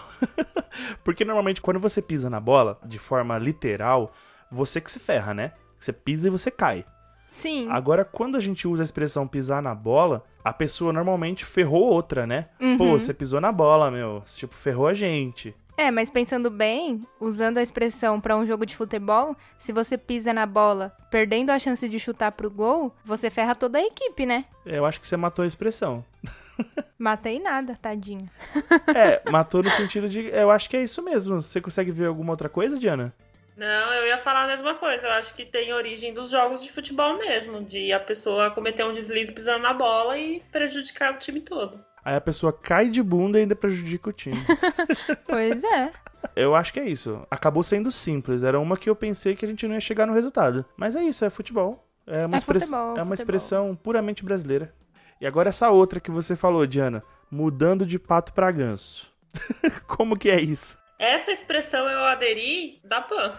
[1.04, 4.14] Porque normalmente quando você pisa na bola, de forma literal,
[4.52, 5.52] você que se ferra, né?
[5.80, 6.86] Você pisa e você cai.
[7.32, 7.70] Sim.
[7.70, 12.26] Agora, quando a gente usa a expressão pisar na bola, a pessoa normalmente ferrou outra,
[12.28, 12.48] né?
[12.78, 13.00] Pô, Uhum.
[13.00, 14.24] você pisou na bola, meu.
[14.26, 15.56] Tipo, ferrou a gente.
[15.80, 20.34] É, mas pensando bem, usando a expressão pra um jogo de futebol, se você pisa
[20.34, 24.44] na bola, perdendo a chance de chutar pro gol, você ferra toda a equipe, né?
[24.66, 26.04] Eu acho que você matou a expressão.
[27.00, 28.30] Matei nada, tadinha.
[28.94, 30.28] É, matou no sentido de.
[30.28, 31.42] Eu acho que é isso mesmo.
[31.42, 33.14] Você consegue ver alguma outra coisa, Diana?
[33.56, 35.06] Não, eu ia falar a mesma coisa.
[35.06, 38.94] Eu acho que tem origem dos jogos de futebol mesmo, de a pessoa cometer um
[38.94, 41.80] deslize pisando na bola e prejudicar o time todo.
[42.10, 44.36] Aí a pessoa cai de bunda e ainda prejudica o time.
[45.28, 45.92] Pois é.
[46.36, 47.22] Eu acho que é isso.
[47.30, 48.44] Acabou sendo simples.
[48.44, 50.66] Era uma que eu pensei que a gente não ia chegar no resultado.
[50.76, 51.88] Mas é isso, é futebol.
[52.08, 53.14] É uma, É express- futebol, é uma futebol.
[53.14, 54.74] expressão puramente brasileira.
[55.22, 57.04] E agora essa outra que você falou, Diana.
[57.30, 59.08] Mudando de pato pra ganso.
[59.86, 60.78] Como que é isso?
[60.98, 63.38] Essa expressão eu aderi da Pan.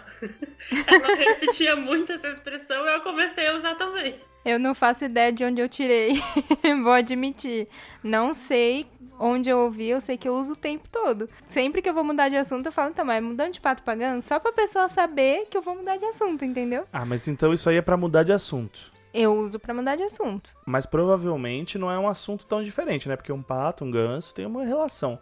[0.86, 4.20] Ela repetia muito essa expressão e eu comecei a usar também.
[4.44, 6.22] Eu não faço ideia de onde eu tirei.
[6.82, 7.68] Vou admitir.
[8.02, 8.86] Não sei
[9.18, 11.28] onde eu ouvi, eu sei que eu uso o tempo todo.
[11.46, 13.94] Sempre que eu vou mudar de assunto, eu falo, então, mas mudando de pato pra
[13.94, 16.86] ganso, só pra pessoa saber que eu vou mudar de assunto, entendeu?
[16.90, 18.90] Ah, mas então isso aí é pra mudar de assunto.
[19.12, 20.50] Eu uso pra mudar de assunto.
[20.64, 23.16] Mas provavelmente não é um assunto tão diferente, né?
[23.16, 25.18] Porque um pato, um ganso tem uma relação.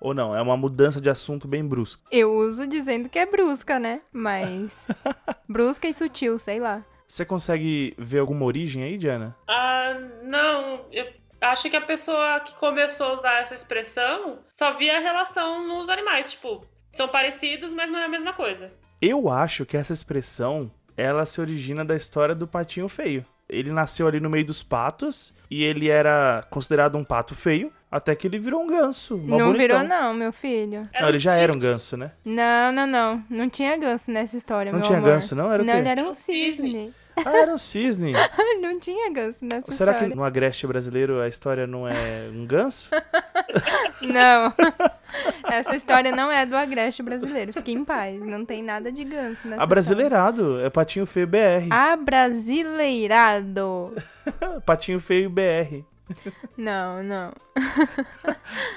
[0.00, 2.02] Ou não, é uma mudança de assunto bem brusca.
[2.10, 4.00] Eu uso dizendo que é brusca, né?
[4.12, 4.86] Mas.
[5.48, 6.84] brusca e sutil, sei lá.
[7.12, 9.36] Você consegue ver alguma origem aí, Diana?
[9.46, 11.06] Ah, não, eu
[11.42, 15.90] acho que a pessoa que começou a usar essa expressão só via a relação nos
[15.90, 16.30] animais.
[16.30, 18.72] Tipo, são parecidos, mas não é a mesma coisa.
[18.98, 23.26] Eu acho que essa expressão, ela se origina da história do patinho feio.
[23.46, 28.16] Ele nasceu ali no meio dos patos e ele era considerado um pato feio, até
[28.16, 29.18] que ele virou um ganso.
[29.18, 29.52] não bonitão.
[29.52, 30.88] virou, não, meu filho.
[30.98, 32.12] Não, ele já era um ganso, né?
[32.24, 33.22] Não, não, não.
[33.28, 35.10] Não tinha ganso nessa história, Não meu tinha amor.
[35.10, 35.52] ganso, não?
[35.52, 35.78] Era o Não, quê?
[35.80, 36.94] ele era Um cisne.
[37.16, 38.12] Ah, era um cisne.
[38.60, 40.16] não tinha ganso nessa Será que história.
[40.16, 42.88] no agreste brasileiro a história não é um ganso?
[44.02, 44.52] Não.
[45.44, 47.52] Essa história não é do agreste brasileiro.
[47.52, 48.18] Fique em paz.
[48.24, 51.62] Não tem nada de ganso nessa A brasileirado, é patinho feio BR.
[51.62, 51.92] história.
[51.92, 53.94] Abrasileirado.
[54.64, 55.84] Patinho feio BR.
[56.56, 57.32] Não, não.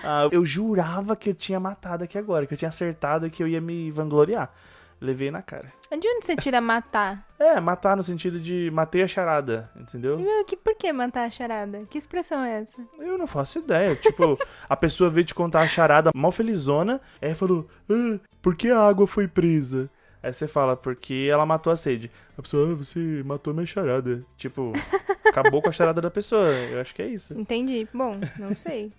[0.03, 3.41] Ah, eu jurava que eu tinha matado aqui agora, que eu tinha acertado e que
[3.41, 4.51] eu ia me vangloriar.
[4.99, 5.71] Levei na cara.
[5.91, 7.25] De onde você tira matar?
[7.37, 10.17] É, matar no sentido de matei a charada, entendeu?
[10.17, 11.85] E, meu, que, por que matar a charada?
[11.89, 12.81] Que expressão é essa?
[12.97, 13.93] Eu não faço ideia.
[13.93, 14.39] Tipo,
[14.69, 18.79] a pessoa veio te contar a charada mal felizona, aí falou, ah, por que a
[18.79, 19.89] água foi presa?
[20.23, 22.09] Aí você fala, porque ela matou a sede.
[22.37, 24.25] A pessoa, ah, você matou minha charada.
[24.37, 24.71] Tipo,
[25.27, 26.47] acabou com a charada da pessoa.
[26.47, 27.39] Eu acho que é isso.
[27.39, 27.87] Entendi.
[27.93, 28.93] Bom, não sei.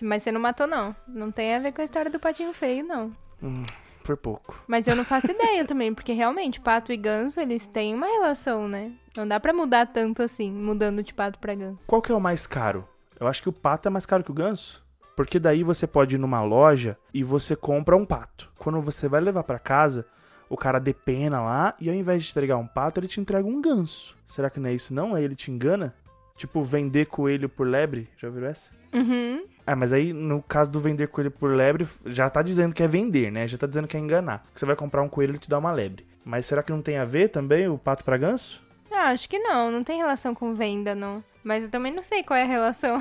[0.00, 0.94] Mas você não matou, não.
[1.08, 3.12] Não tem a ver com a história do patinho feio, não.
[3.42, 3.64] Hum,
[4.08, 4.62] por pouco.
[4.66, 8.66] Mas eu não faço ideia também, porque realmente, pato e ganso, eles têm uma relação,
[8.66, 8.92] né?
[9.14, 11.86] Não dá pra mudar tanto assim, mudando de pato pra ganso.
[11.86, 12.88] Qual que é o mais caro?
[13.20, 14.82] Eu acho que o pato é mais caro que o ganso.
[15.14, 18.50] Porque daí você pode ir numa loja e você compra um pato.
[18.56, 20.06] Quando você vai levar pra casa,
[20.48, 23.60] o cara depena lá e ao invés de entregar um pato, ele te entrega um
[23.60, 24.16] ganso.
[24.28, 25.14] Será que não é isso não?
[25.14, 25.94] Aí ele te engana?
[26.38, 28.08] Tipo, vender coelho por lebre?
[28.16, 28.70] Já ouviram essa?
[28.94, 29.44] Uhum.
[29.66, 32.88] Ah, mas aí no caso do vender coelho por lebre, já tá dizendo que é
[32.88, 33.46] vender, né?
[33.46, 34.46] Já tá dizendo que é enganar.
[34.54, 36.06] Que você vai comprar um coelho e te dá uma lebre.
[36.24, 38.62] Mas será que não tem a ver também o pato pra ganso?
[38.90, 41.22] Ah, acho que não, não tem relação com venda, não.
[41.42, 42.98] Mas eu também não sei qual é a relação.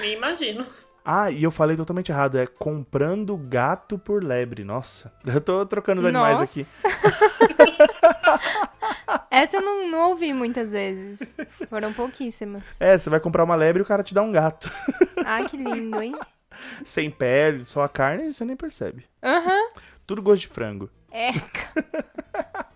[0.00, 0.66] Me imagino.
[1.04, 2.38] Ah, e eu falei totalmente errado.
[2.38, 4.64] É comprando gato por lebre.
[4.64, 6.64] Nossa, eu tô trocando os animais aqui.
[9.34, 11.34] Essa eu não, não ouvi muitas vezes.
[11.68, 12.80] Foram pouquíssimas.
[12.80, 14.70] É, você vai comprar uma lebre e o cara te dá um gato.
[15.24, 16.14] Ai, que lindo, hein?
[16.84, 19.04] Sem pele, só a carne, você nem percebe.
[19.22, 19.70] Aham.
[20.06, 20.90] Tudo gosto de frango.
[21.10, 21.84] Eca.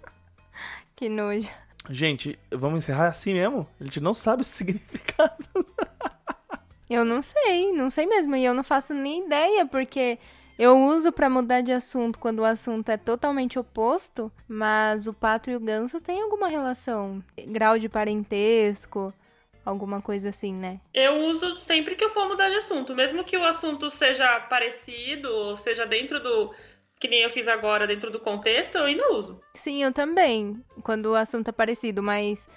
[0.96, 1.48] que nojo.
[1.90, 3.66] Gente, vamos encerrar assim mesmo?
[3.80, 5.44] A gente não sabe o significado.
[6.90, 8.34] Eu não sei, não sei mesmo.
[8.34, 10.18] E eu não faço nem ideia, porque
[10.58, 15.50] eu uso pra mudar de assunto quando o assunto é totalmente oposto, mas o pato
[15.50, 17.22] e o ganso têm alguma relação.
[17.46, 19.14] Grau de parentesco,
[19.64, 20.80] alguma coisa assim, né?
[20.92, 25.28] Eu uso sempre que eu for mudar de assunto, mesmo que o assunto seja parecido,
[25.28, 26.52] ou seja dentro do.
[26.98, 29.40] Que nem eu fiz agora, dentro do contexto, eu ainda uso.
[29.54, 32.48] Sim, eu também, quando o assunto é parecido, mas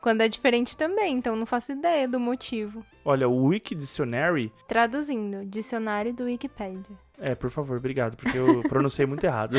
[0.00, 2.84] quando é diferente também, então não faço ideia do motivo.
[3.04, 4.52] Olha, o Wiki Dictionary.
[4.68, 6.96] Traduzindo, dicionário do Wikipedia.
[7.18, 9.56] É, por favor, obrigado, porque eu pronunciei muito errado.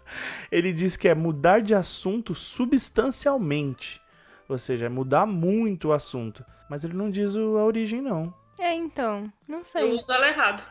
[0.52, 4.00] Ele diz que é mudar de assunto substancialmente.
[4.48, 6.44] Ou seja, é mudar muito o assunto.
[6.70, 8.32] Mas ele não diz o- a origem, não.
[8.58, 9.92] É, então, não Eu sei.
[9.92, 10.64] uso ela errado.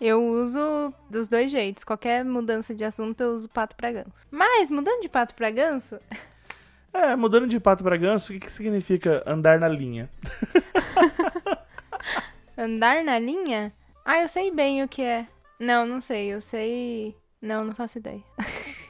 [0.00, 1.82] Eu uso dos dois jeitos.
[1.84, 4.12] Qualquer mudança de assunto, eu uso pato pra ganso.
[4.30, 5.98] Mas, mudando de pato pra ganso,
[6.96, 10.08] É, mudando de pato pra ganso, o que, que significa andar na linha?
[12.56, 13.70] andar na linha?
[14.02, 15.26] Ah, eu sei bem o que é.
[15.60, 16.28] Não, não sei.
[16.28, 17.14] Eu sei.
[17.40, 18.22] Não, não faço ideia.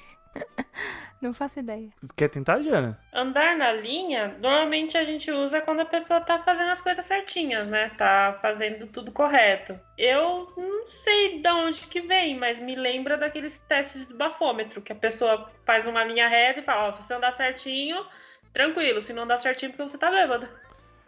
[1.26, 1.88] não faço ideia.
[2.16, 2.98] Quer tentar, Diana?
[3.12, 7.68] Andar na linha, normalmente a gente usa quando a pessoa tá fazendo as coisas certinhas,
[7.68, 7.90] né?
[7.98, 9.78] Tá fazendo tudo correto.
[9.98, 14.92] Eu não sei de onde que vem, mas me lembra daqueles testes do bafômetro, que
[14.92, 18.04] a pessoa faz uma linha reta e fala, ó, se você andar certinho,
[18.52, 20.48] tranquilo, se não andar certinho porque você tá bêbado.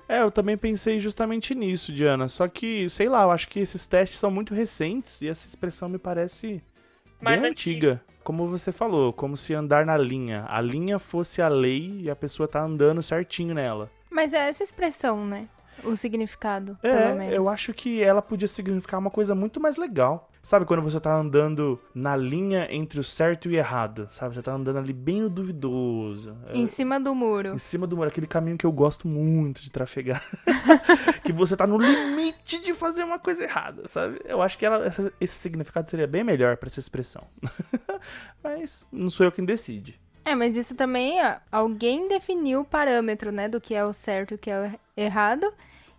[0.09, 2.29] É, eu também pensei justamente nisso, Diana.
[2.29, 5.87] Só que, sei lá, eu acho que esses testes são muito recentes e essa expressão
[5.87, 6.63] me parece
[7.21, 8.03] Mais bem antiga.
[8.23, 10.45] Como você falou, como se andar na linha.
[10.49, 13.91] A linha fosse a lei e a pessoa tá andando certinho nela.
[14.11, 15.49] Mas é essa expressão, né?
[15.85, 17.35] O significado, pelo É, menos.
[17.35, 20.31] eu acho que ela podia significar uma coisa muito mais legal.
[20.43, 24.09] Sabe quando você tá andando na linha entre o certo e o errado?
[24.11, 24.35] Sabe?
[24.35, 26.35] Você tá andando ali bem no duvidoso.
[26.47, 27.53] É, Em cima do muro.
[27.55, 30.23] Em cima do muro, aquele caminho que eu gosto muito de trafegar.
[31.23, 34.21] que você tá no limite de fazer uma coisa errada, sabe?
[34.25, 37.27] Eu acho que ela, essa- esse significado seria bem melhor pra essa expressão.
[38.43, 40.01] Mas não sou eu quem decide.
[40.25, 44.33] É, mas isso também, ó, alguém definiu o parâmetro, né, do que é o certo
[44.33, 45.51] e o que é o errado.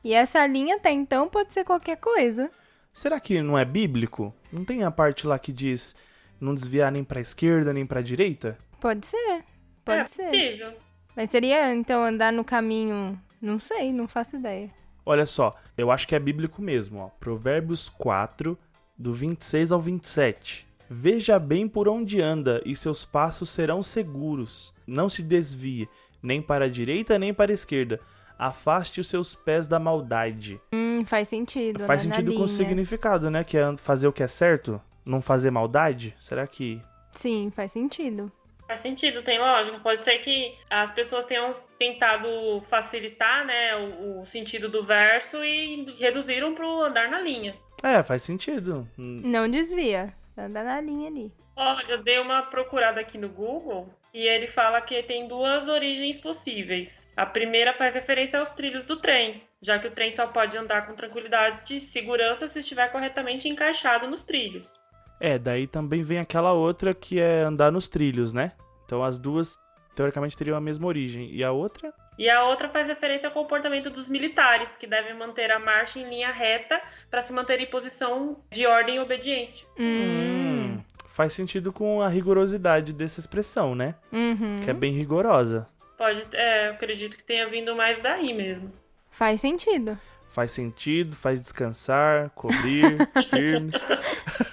[0.04, 2.50] E essa linha até então pode ser qualquer coisa.
[2.93, 4.34] Será que não é bíblico?
[4.52, 5.95] Não tem a parte lá que diz
[6.39, 8.58] não desviar nem pra esquerda nem pra direita?
[8.80, 9.43] Pode ser.
[9.84, 10.24] Pode é ser.
[10.30, 10.74] possível.
[11.16, 13.20] Mas seria então andar no caminho.
[13.41, 14.70] Não sei, não faço ideia.
[15.06, 17.10] Olha só, eu acho que é bíblico mesmo, ó.
[17.20, 18.58] Provérbios 4,
[18.97, 20.68] do 26 ao 27.
[20.89, 24.74] Veja bem por onde anda, e seus passos serão seguros.
[24.86, 25.88] Não se desvie,
[26.22, 28.00] nem para a direita nem para a esquerda.
[28.40, 30.60] Afaste os seus pés da maldade.
[30.74, 31.86] Hum, faz sentido.
[31.86, 32.48] Faz na sentido com o linha.
[32.58, 33.44] significado, né?
[33.44, 36.16] Que é fazer o que é certo, não fazer maldade.
[36.20, 36.82] Será que.
[37.12, 38.32] Sim, faz sentido.
[38.66, 39.78] Faz sentido, tem lógica.
[39.80, 42.28] Pode ser que as pessoas tenham tentado
[42.70, 47.56] facilitar, né, o, o sentido do verso e reduziram pro andar na linha.
[47.84, 48.88] É, faz sentido.
[48.98, 50.14] Hum, Não desvia.
[50.38, 51.34] Anda na linha ali.
[51.56, 56.18] Olha, eu dei uma procurada aqui no Google e ele fala que tem duas origens
[56.20, 56.90] possíveis.
[57.20, 60.88] A primeira faz referência aos trilhos do trem, já que o trem só pode andar
[60.88, 64.74] com tranquilidade e segurança se estiver corretamente encaixado nos trilhos.
[65.20, 68.53] É, daí também vem aquela outra que é andar nos trilhos, né?
[68.86, 69.57] Então as duas,
[69.93, 71.30] teoricamente, teriam a mesma origem.
[71.30, 71.93] E a outra?
[72.17, 76.07] E a outra faz referência ao comportamento dos militares, que devem manter a marcha em
[76.07, 79.67] linha reta para se manter em posição de ordem e obediência.
[79.78, 80.80] Hum.
[81.09, 83.95] faz sentido com a rigorosidade dessa expressão, né?
[84.09, 84.61] Uhum.
[84.63, 85.67] Que é bem rigorosa.
[86.00, 88.72] Pode, é, eu acredito que tenha vindo mais daí mesmo.
[89.12, 90.00] Faz sentido.
[90.30, 92.97] Faz sentido, faz descansar, cobrir,
[93.30, 93.76] firmes.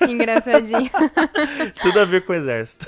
[0.09, 0.91] Engraçadinho.
[1.81, 2.85] Tudo a ver com o exército.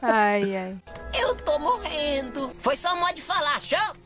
[0.00, 0.76] ai, ai.
[1.12, 2.52] Eu tô morrendo.
[2.60, 3.96] Foi só modo de falar, show?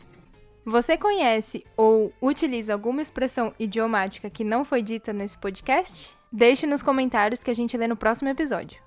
[0.64, 6.16] Você conhece ou utiliza alguma expressão idiomática que não foi dita nesse podcast?
[6.32, 8.85] Deixe nos comentários que a gente lê no próximo episódio.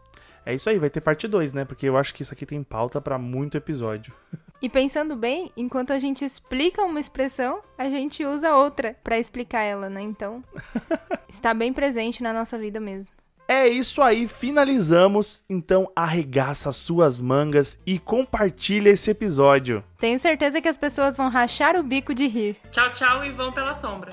[0.50, 1.64] É isso aí, vai ter parte 2, né?
[1.64, 4.12] Porque eu acho que isso aqui tem pauta pra muito episódio.
[4.62, 9.62] E pensando bem, enquanto a gente explica uma expressão, a gente usa outra pra explicar
[9.62, 10.02] ela, né?
[10.02, 10.44] Então,
[11.30, 13.10] está bem presente na nossa vida mesmo.
[13.48, 15.46] É isso aí, finalizamos.
[15.50, 19.82] Então arregaça suas mangas e compartilha esse episódio.
[19.98, 22.58] Tenho certeza que as pessoas vão rachar o bico de rir.
[22.70, 24.12] Tchau, tchau e vão pela sombra.